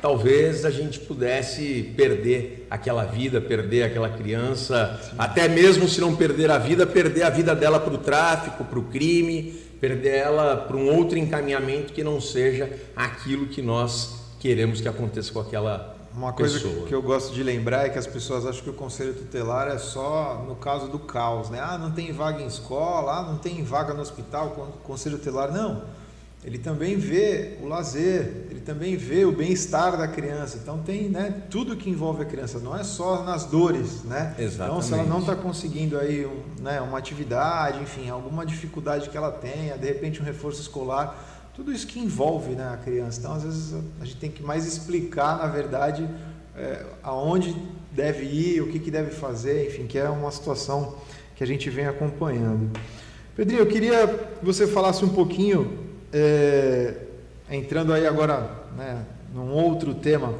[0.01, 5.17] talvez a gente pudesse perder aquela vida, perder aquela criança, Sim.
[5.17, 8.79] até mesmo se não perder a vida, perder a vida dela para o tráfico, para
[8.79, 14.80] o crime, perder ela para um outro encaminhamento que não seja aquilo que nós queremos
[14.80, 16.87] que aconteça com aquela uma coisa pessoa.
[16.87, 19.76] que eu gosto de lembrar é que as pessoas acham que o conselho tutelar é
[19.76, 21.61] só no caso do caos, né?
[21.61, 25.82] Ah, não tem vaga em escola, ah, não tem vaga no hospital, conselho tutelar não
[26.45, 30.59] ele também vê o lazer, ele também vê o bem-estar da criança.
[30.62, 34.34] Então tem né, tudo que envolve a criança, não é só nas dores, né?
[34.38, 34.70] Exatamente.
[34.70, 39.16] Então se ela não está conseguindo aí um, né, uma atividade, enfim, alguma dificuldade que
[39.16, 43.20] ela tenha, de repente um reforço escolar, tudo isso que envolve né, a criança.
[43.20, 46.07] Então às vezes a gente tem que mais explicar, na verdade,
[46.55, 47.57] é, aonde
[47.90, 50.97] deve ir, o que, que deve fazer, enfim, que é uma situação
[51.34, 52.70] que a gente vem acompanhando.
[53.34, 55.84] Pedrinho, eu queria que você falasse um pouquinho
[56.17, 56.95] é,
[57.51, 59.05] entrando aí agora né,
[59.35, 60.39] num outro tema, o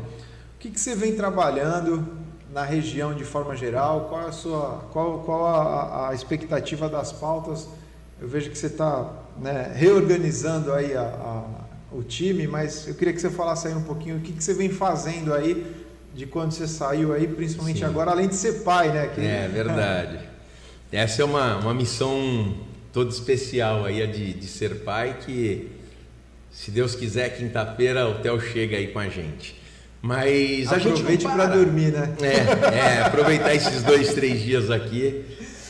[0.61, 2.07] que, que você vem trabalhando
[2.53, 4.07] na região de forma geral?
[4.09, 7.69] Qual a sua, qual, qual a, a expectativa das pautas?
[8.21, 11.45] Eu vejo que você está né, reorganizando aí a, a,
[11.93, 14.55] o time, mas eu queria que você falasse aí um pouquinho o que, que você
[14.55, 17.87] vem fazendo aí de quando você saiu aí, principalmente Sim.
[17.87, 19.09] agora, além de ser pai, né?
[19.09, 20.21] Que, é verdade.
[20.93, 22.55] Essa é uma, uma missão
[22.95, 25.69] todo especial aí, a de, de ser pai, que
[26.53, 29.61] se Deus quiser, quinta-feira o Theo chega aí com a gente.
[30.01, 32.15] Mas a Aproveite para dormir, né?
[32.23, 35.25] É, é, aproveitar esses dois, três dias aqui.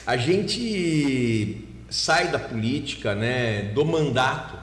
[0.06, 4.58] A gente sai da política, né, do mandato,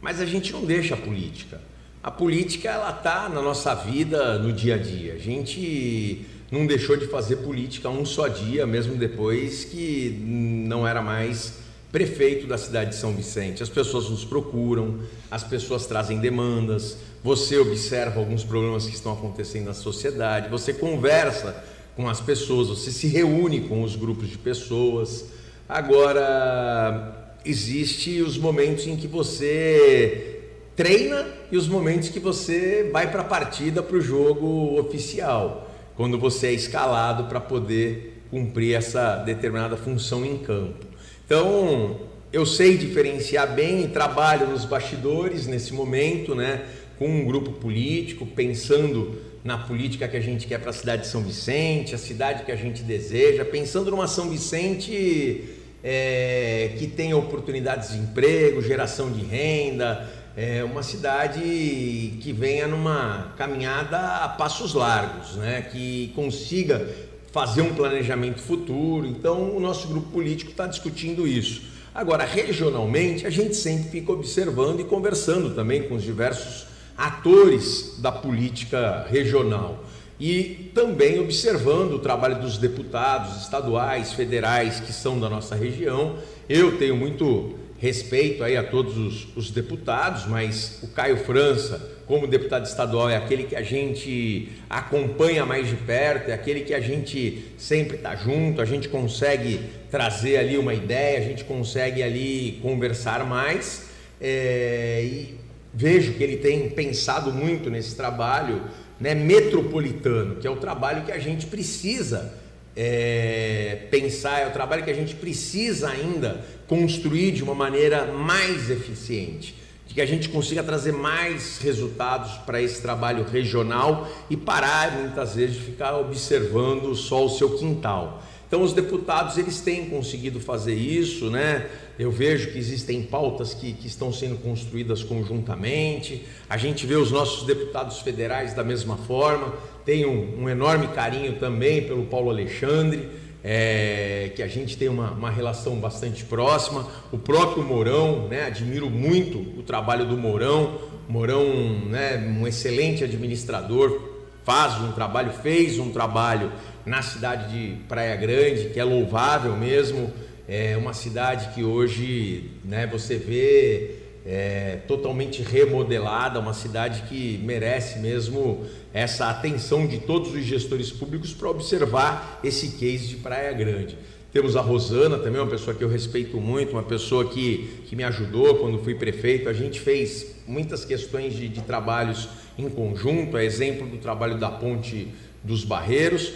[0.00, 1.60] mas a gente não deixa a política.
[2.04, 5.14] A política ela tá na nossa vida no dia a dia.
[5.14, 11.02] A gente não deixou de fazer política um só dia, mesmo depois que não era
[11.02, 11.65] mais
[11.96, 13.62] prefeito da cidade de São Vicente.
[13.62, 14.98] As pessoas nos procuram,
[15.30, 21.56] as pessoas trazem demandas, você observa alguns problemas que estão acontecendo na sociedade, você conversa
[21.96, 25.24] com as pessoas, você se reúne com os grupos de pessoas.
[25.66, 30.42] Agora, existe os momentos em que você
[30.76, 36.18] treina e os momentos que você vai para a partida, para o jogo oficial, quando
[36.18, 40.85] você é escalado para poder cumprir essa determinada função em campo.
[41.26, 42.02] Então,
[42.32, 46.64] eu sei diferenciar bem e trabalho nos bastidores nesse momento, né,
[47.00, 51.08] com um grupo político, pensando na política que a gente quer para a cidade de
[51.08, 55.44] São Vicente, a cidade que a gente deseja, pensando numa São Vicente
[55.82, 63.34] é, que tenha oportunidades de emprego, geração de renda, é, uma cidade que venha numa
[63.36, 66.88] caminhada a passos largos, né, que consiga
[67.36, 69.06] fazer um planejamento futuro.
[69.06, 71.64] Então, o nosso grupo político está discutindo isso.
[71.94, 76.66] Agora, regionalmente, a gente sempre fica observando e conversando também com os diversos
[76.96, 79.84] atores da política regional
[80.18, 86.16] e também observando o trabalho dos deputados estaduais, federais que são da nossa região.
[86.48, 92.26] Eu tenho muito respeito aí a todos os, os deputados, mas o Caio França como
[92.26, 96.80] deputado estadual, é aquele que a gente acompanha mais de perto, é aquele que a
[96.80, 99.60] gente sempre está junto, a gente consegue
[99.90, 103.86] trazer ali uma ideia, a gente consegue ali conversar mais.
[104.20, 105.34] É, e
[105.74, 108.62] vejo que ele tem pensado muito nesse trabalho
[109.00, 112.32] né, metropolitano, que é o trabalho que a gente precisa
[112.76, 118.70] é, pensar, é o trabalho que a gente precisa ainda construir de uma maneira mais
[118.70, 119.54] eficiente
[119.86, 125.36] de que a gente consiga trazer mais resultados para esse trabalho regional e parar muitas
[125.36, 128.22] vezes de ficar observando só o seu quintal.
[128.48, 131.68] Então os deputados eles têm conseguido fazer isso, né?
[131.98, 136.24] Eu vejo que existem pautas que, que estão sendo construídas conjuntamente.
[136.48, 139.52] A gente vê os nossos deputados federais da mesma forma.
[139.84, 143.08] Tenho um, um enorme carinho também pelo Paulo Alexandre
[143.42, 146.86] é, que a gente tem uma, uma, relação bastante próxima.
[147.12, 150.78] O próprio Mourão, né, admiro muito o trabalho do Mourão.
[151.08, 151.44] Mourão,
[151.86, 154.00] né, um excelente administrador,
[154.44, 156.52] faz um trabalho, fez um trabalho
[156.84, 160.12] na cidade de Praia Grande, que é louvável mesmo.
[160.48, 168.00] É uma cidade que hoje né, você vê é, totalmente remodelada, uma cidade que merece
[168.00, 173.96] mesmo essa atenção de todos os gestores públicos para observar esse case de Praia Grande.
[174.32, 178.02] Temos a Rosana também, uma pessoa que eu respeito muito, uma pessoa que, que me
[178.02, 179.48] ajudou quando fui prefeito.
[179.48, 184.50] A gente fez muitas questões de, de trabalhos em conjunto, é exemplo do trabalho da
[184.50, 185.08] Ponte
[185.42, 186.32] dos Barreiros.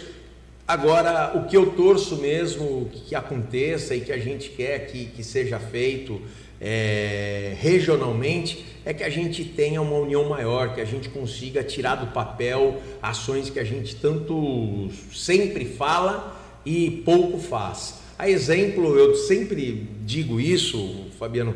[0.67, 5.23] Agora, o que eu torço mesmo que aconteça e que a gente quer que, que
[5.23, 6.21] seja feito
[6.61, 11.95] é, regionalmente é que a gente tenha uma união maior, que a gente consiga tirar
[11.95, 17.95] do papel ações que a gente tanto sempre fala e pouco faz.
[18.17, 21.55] A exemplo, eu sempre digo isso, Fabiano,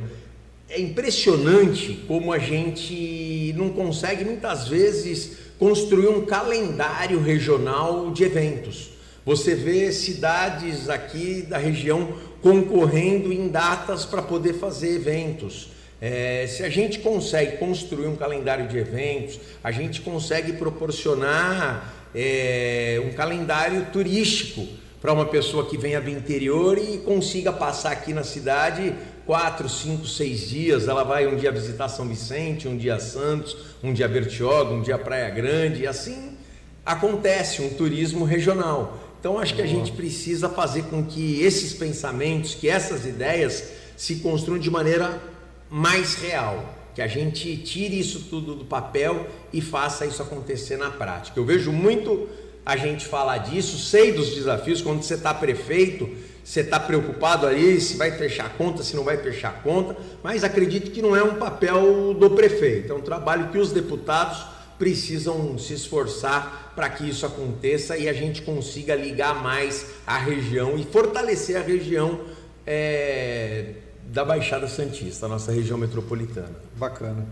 [0.68, 8.95] é impressionante como a gente não consegue muitas vezes construir um calendário regional de eventos.
[9.26, 12.14] Você vê cidades aqui da região
[12.44, 15.70] concorrendo em datas para poder fazer eventos.
[16.00, 23.02] É, se a gente consegue construir um calendário de eventos, a gente consegue proporcionar é,
[23.04, 24.68] um calendário turístico
[25.02, 28.94] para uma pessoa que venha do interior e consiga passar aqui na cidade
[29.26, 30.88] quatro, cinco, seis dias.
[30.88, 35.00] Ela vai um dia visitar São Vicente, um dia Santos, um dia Bertioga, um dia
[35.00, 36.38] Praia Grande, e assim
[36.86, 39.05] acontece um turismo regional.
[39.26, 44.18] Então acho que a gente precisa fazer com que esses pensamentos, que essas ideias se
[44.18, 45.20] construam de maneira
[45.68, 46.64] mais real,
[46.94, 51.40] que a gente tire isso tudo do papel e faça isso acontecer na prática.
[51.40, 52.30] Eu vejo muito
[52.64, 56.08] a gente falar disso, sei dos desafios, quando você está prefeito,
[56.44, 59.98] você está preocupado ali se vai fechar a conta, se não vai fechar a conta,
[60.22, 64.54] mas acredito que não é um papel do prefeito, é um trabalho que os deputados
[64.78, 70.78] precisam se esforçar para que isso aconteça e a gente consiga ligar mais a região
[70.78, 72.22] e fortalecer a região
[72.68, 73.76] é,
[74.08, 76.56] da Baixada Santista, a nossa região metropolitana.
[76.76, 77.26] Bacana.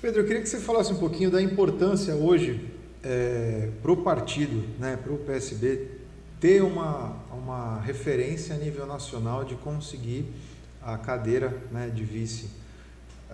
[0.00, 2.68] Pedro, eu queria que você falasse um pouquinho da importância hoje
[3.02, 5.88] é, para o partido, né, para o PSB,
[6.40, 10.26] ter uma, uma referência a nível nacional de conseguir
[10.82, 12.50] a cadeira né, de vice.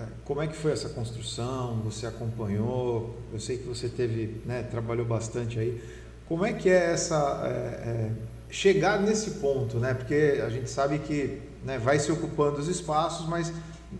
[0.00, 1.80] É, como é que foi essa construção?
[1.84, 3.18] Você acompanhou?
[3.32, 5.82] Eu sei que você teve, né, trabalhou bastante aí.
[6.26, 8.10] Como é que é essa é, é,
[8.48, 9.94] chegar nesse ponto, né?
[9.94, 13.52] Porque a gente sabe que né, vai se ocupando os espaços, mas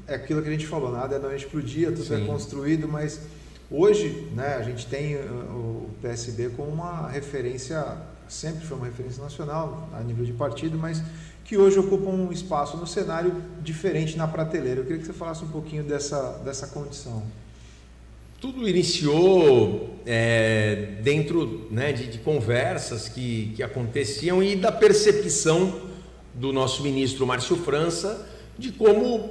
[0.07, 2.17] é aquilo que a gente falou, nada é da noite para o dia, tudo é
[2.17, 2.25] Sim.
[2.25, 3.21] é construído, mas
[3.73, 7.99] Hoje, né, a gente tem uh, o PSB como uma referência,
[8.29, 11.01] sempre foi uma referência nacional a nível de partido, mas
[11.51, 14.79] que hoje ocupa um espaço no cenário diferente na prateleira.
[14.79, 17.25] Eu queria que você falasse um pouquinho dessa, dessa condição.
[18.41, 25.81] Tudo iniciou é, dentro né, de, de, conversas que, que aconteciam e da percepção
[26.35, 29.31] do nosso ministro Márcio França de como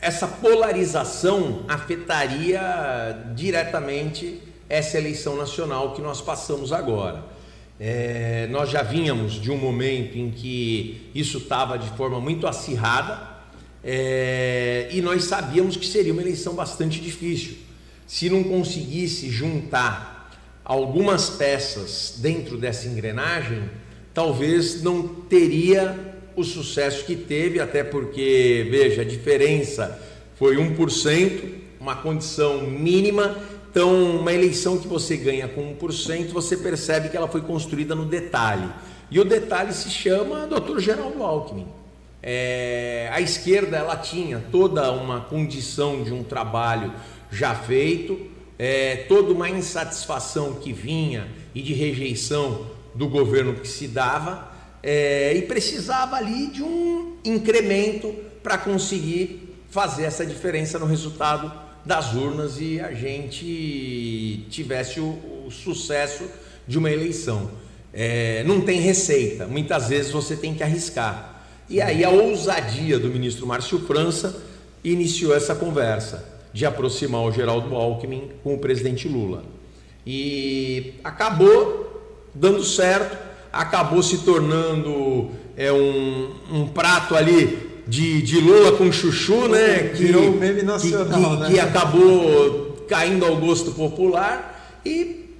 [0.00, 7.33] essa polarização afetaria diretamente essa eleição nacional que nós passamos agora.
[7.78, 13.34] É, nós já vínhamos de um momento em que isso estava de forma muito acirrada
[13.82, 17.56] é, e nós sabíamos que seria uma eleição bastante difícil.
[18.06, 20.14] Se não conseguisse juntar
[20.64, 23.64] algumas peças dentro dessa engrenagem,
[24.14, 30.00] talvez não teria o sucesso que teve, até porque, veja, a diferença
[30.36, 33.36] foi 1%, uma condição mínima.
[33.74, 38.04] Então, uma eleição que você ganha com 1%, você percebe que ela foi construída no
[38.04, 38.68] detalhe.
[39.10, 40.78] E o detalhe se chama Dr.
[40.78, 41.66] Geraldo Alckmin.
[42.22, 46.92] É, a esquerda ela tinha toda uma condição de um trabalho
[47.32, 48.16] já feito,
[48.56, 54.52] é, toda uma insatisfação que vinha e de rejeição do governo que se dava,
[54.84, 62.14] é, e precisava ali de um incremento para conseguir fazer essa diferença no resultado das
[62.14, 66.24] urnas e a gente tivesse o, o sucesso
[66.66, 67.50] de uma eleição.
[67.92, 71.46] É, não tem receita, muitas vezes você tem que arriscar.
[71.68, 74.42] E aí a ousadia do ministro Márcio França
[74.82, 79.44] iniciou essa conversa de aproximar o Geraldo Alckmin com o presidente Lula.
[80.06, 81.82] E acabou
[82.34, 83.24] dando certo
[83.54, 89.90] acabou se tornando é, um, um prato ali de, de Lula com chuchu, né?
[89.90, 91.50] Que, Virou um meme nacional, que, né?
[91.50, 95.30] que acabou caindo ao gosto popular e,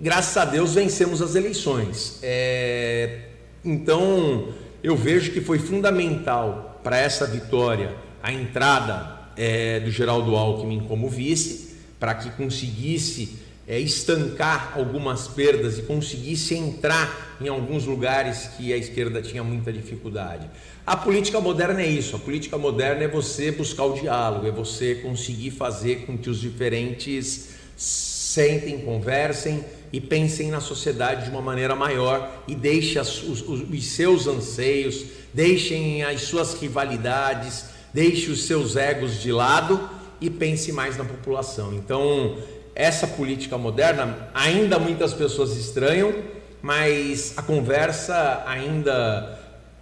[0.00, 2.18] graças a Deus, vencemos as eleições.
[2.22, 3.20] É,
[3.64, 4.48] então,
[4.82, 11.08] eu vejo que foi fundamental para essa vitória a entrada é, do Geraldo Alckmin como
[11.08, 13.38] vice, para que conseguisse
[13.68, 19.70] é, estancar algumas perdas e conseguisse entrar em alguns lugares que a esquerda tinha muita
[19.70, 20.48] dificuldade.
[20.86, 24.94] A política moderna é isso, a política moderna é você buscar o diálogo, é você
[24.94, 29.62] conseguir fazer com que os diferentes sentem, conversem
[29.92, 35.04] e pensem na sociedade de uma maneira maior e deixem os, os, os seus anseios,
[35.34, 39.88] deixem as suas rivalidades, deixe os seus egos de lado
[40.20, 41.74] e pense mais na população.
[41.74, 42.36] Então,
[42.78, 46.14] essa política moderna ainda muitas pessoas estranham,
[46.62, 49.36] mas a conversa ainda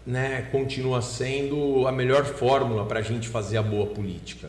[0.07, 4.49] né, continua sendo a melhor fórmula para a gente fazer a boa política.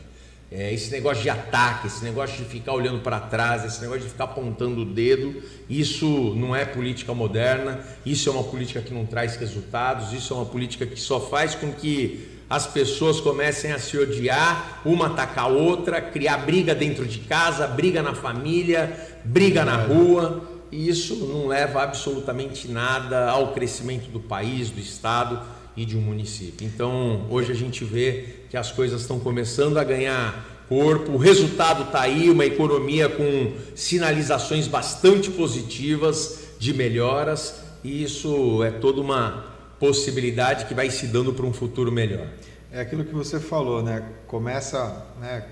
[0.49, 4.09] É, esse negócio de ataque, esse negócio de ficar olhando para trás, esse negócio de
[4.09, 9.05] ficar apontando o dedo, isso não é política moderna, isso é uma política que não
[9.05, 13.79] traz resultados, isso é uma política que só faz com que as pessoas comecem a
[13.79, 19.65] se odiar, uma atacar a outra, criar briga dentro de casa, briga na família, briga
[19.65, 25.41] na rua, e isso não leva absolutamente nada ao crescimento do país, do estado
[25.75, 26.65] e de um município.
[26.65, 31.83] Então, hoje a gente vê que as coisas estão começando a ganhar corpo, o resultado
[31.83, 39.56] está aí, uma economia com sinalizações bastante positivas de melhoras, e isso é toda uma
[39.79, 42.27] possibilidade que vai se dando para um futuro melhor.
[42.71, 44.03] É aquilo que você falou, né?
[44.27, 45.43] Começa né,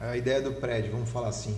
[0.00, 1.56] a ideia do prédio, vamos falar assim.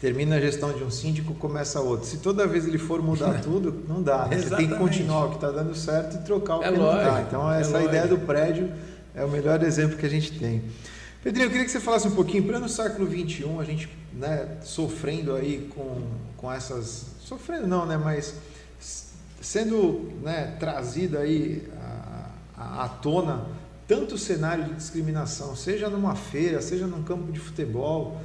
[0.00, 2.06] Termina a gestão de um síndico, começa outro.
[2.06, 4.26] Se toda vez ele for mudar tudo, não dá.
[4.26, 4.38] Né?
[4.38, 7.04] Você tem que continuar o que está dando certo e trocar o é que lógico,
[7.04, 7.22] não dá.
[7.22, 8.70] Então, essa é ideia do prédio
[9.14, 10.62] é o melhor exemplo que a gente tem.
[11.22, 15.34] Pedrinho, eu queria que você falasse um pouquinho, plano século XXI, a gente né, sofrendo
[15.34, 16.02] aí com,
[16.36, 17.06] com essas.
[17.20, 17.96] Sofrendo não, né?
[17.96, 18.34] Mas
[19.42, 21.68] sendo né, trazido aí
[22.56, 23.46] à, à tona
[23.86, 28.20] tanto cenário de discriminação, seja numa feira, seja num campo de futebol.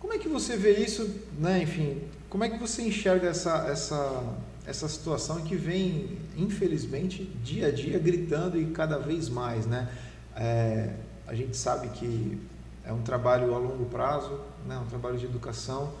[0.00, 1.08] Como é que você vê isso,
[1.38, 1.62] né?
[1.62, 4.24] Enfim, como é que você enxerga essa, essa,
[4.66, 9.88] essa situação que vem, infelizmente, dia a dia gritando e cada vez mais, né?
[10.34, 10.94] É,
[11.26, 12.40] a gente sabe que
[12.84, 14.76] é um trabalho a longo prazo, né?
[14.78, 15.92] um trabalho de educação,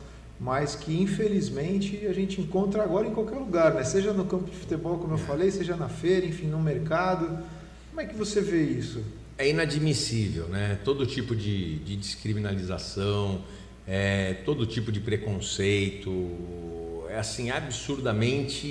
[0.42, 3.84] mas que infelizmente a gente encontra agora em qualquer lugar, né?
[3.84, 7.38] seja no campo de futebol, como eu falei, seja na feira, enfim, no mercado.
[7.90, 9.04] Como é que você vê isso?
[9.38, 10.80] É inadmissível, né?
[10.84, 13.42] Todo tipo de, de descriminalização,
[13.86, 16.10] é, todo tipo de preconceito,
[17.08, 18.66] é assim absurdamente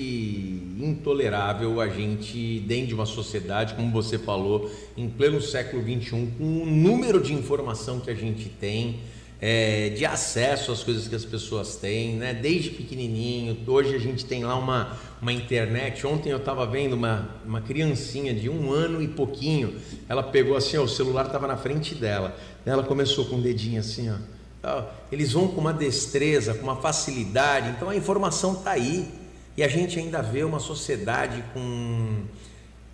[0.77, 6.63] intolerável a gente dentro de uma sociedade, como você falou, em pleno século 21, com
[6.63, 8.99] o número de informação que a gente tem
[9.41, 12.31] é, de acesso às coisas que as pessoas têm, né?
[12.31, 13.57] desde pequenininho.
[13.65, 16.05] Hoje a gente tem lá uma, uma internet.
[16.05, 19.75] Ontem eu estava vendo uma, uma criancinha de um ano e pouquinho.
[20.07, 22.37] Ela pegou assim, ó, o celular estava na frente dela.
[22.63, 24.83] Ela começou com o dedinho assim, ó.
[25.11, 27.69] Eles vão com uma destreza, com uma facilidade.
[27.69, 29.09] Então a informação está aí.
[29.57, 32.23] E a gente ainda vê uma sociedade com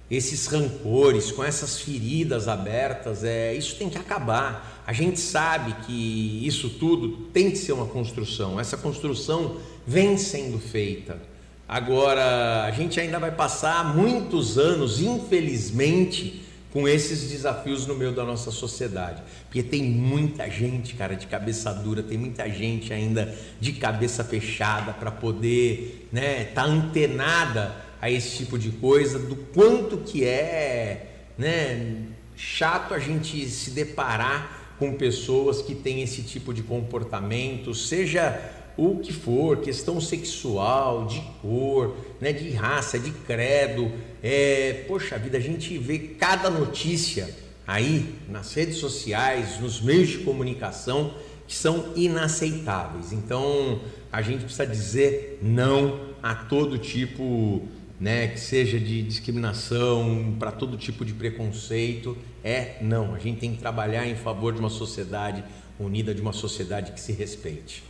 [0.09, 4.76] esses rancores, com essas feridas abertas, é, isso tem que acabar.
[4.87, 8.57] A gente sabe que isso tudo tem que ser uma construção.
[8.57, 11.21] Essa construção vem sendo feita.
[11.67, 18.23] Agora, a gente ainda vai passar muitos anos, infelizmente, com esses desafios no meio da
[18.23, 19.21] nossa sociedade.
[19.43, 24.93] Porque tem muita gente, cara, de cabeça dura, tem muita gente ainda de cabeça fechada
[24.93, 32.03] para poder, né, tá antenada a esse tipo de coisa, do quanto que é né,
[32.37, 38.39] chato a gente se deparar com pessoas que têm esse tipo de comportamento, seja
[38.77, 43.91] o que for, questão sexual, de cor, né, de raça, de credo.
[44.21, 47.27] É, poxa vida, a gente vê cada notícia
[47.65, 51.13] aí nas redes sociais, nos meios de comunicação
[51.47, 53.11] que são inaceitáveis.
[53.11, 57.63] Então a gente precisa dizer não a todo tipo
[57.99, 63.15] né, que seja de discriminação, para todo tipo de preconceito, é não.
[63.15, 65.43] A gente tem que trabalhar em favor de uma sociedade
[65.79, 67.83] unida, de uma sociedade que se respeite.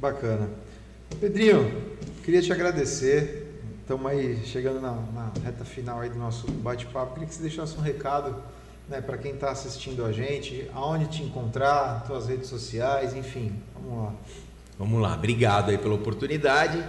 [0.00, 0.50] Bacana.
[1.20, 1.82] Pedrinho,
[2.22, 3.50] queria te agradecer.
[3.80, 7.12] Estamos aí chegando na, na, reta final aí do nosso bate-papo.
[7.12, 8.42] Queria que você deixasse um recado
[8.88, 13.52] né, para quem está assistindo a gente, aonde te encontrar, suas redes sociais, enfim.
[13.74, 14.14] Vamos lá.
[14.78, 15.14] Vamos lá.
[15.14, 16.82] Obrigado aí pela oportunidade.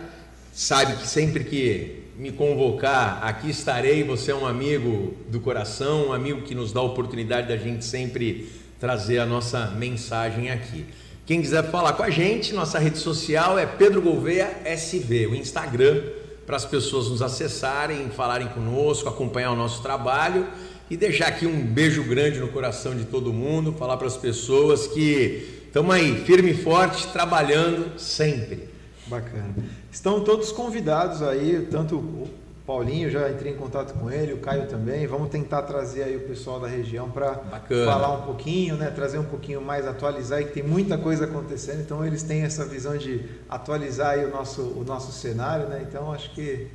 [0.54, 4.04] Sabe que sempre que me convocar, aqui estarei.
[4.04, 7.84] Você é um amigo do coração, um amigo que nos dá a oportunidade da gente
[7.84, 8.50] sempre
[8.80, 10.86] trazer a nossa mensagem aqui.
[11.26, 16.04] Quem quiser falar com a gente, nossa rede social é Pedro Gouveia SV, o Instagram,
[16.46, 20.48] para as pessoas nos acessarem, falarem conosco, acompanhar o nosso trabalho
[20.90, 24.86] e deixar aqui um beijo grande no coração de todo mundo, falar para as pessoas
[24.86, 28.75] que estamos aí firme e forte, trabalhando sempre.
[29.08, 29.54] Bacana.
[29.92, 32.28] Estão todos convidados aí, tanto o
[32.66, 35.06] Paulinho, já entrei em contato com ele, o Caio também.
[35.06, 37.36] Vamos tentar trazer aí o pessoal da região para
[37.70, 38.90] falar um pouquinho, né?
[38.90, 42.66] Trazer um pouquinho mais, atualizar, e que tem muita coisa acontecendo, então eles têm essa
[42.66, 45.86] visão de atualizar aí o nosso, o nosso cenário, né?
[45.88, 46.68] Então acho que.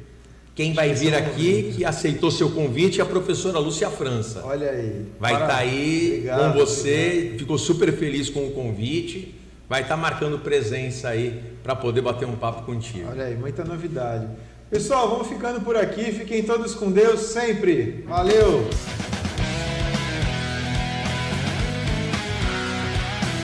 [0.55, 4.43] Quem vai vir aqui, que aceitou seu convite, é a professora Lúcia França.
[4.45, 5.07] Olha aí.
[5.19, 7.39] Vai estar tá aí obrigado, com você, obrigado.
[7.39, 9.40] ficou super feliz com o convite
[9.71, 13.09] vai estar tá marcando presença aí para poder bater um papo contigo.
[13.09, 14.27] Olha aí, muita novidade.
[14.69, 16.11] Pessoal, vamos ficando por aqui.
[16.11, 18.05] Fiquem todos com Deus sempre.
[18.09, 18.69] Valeu!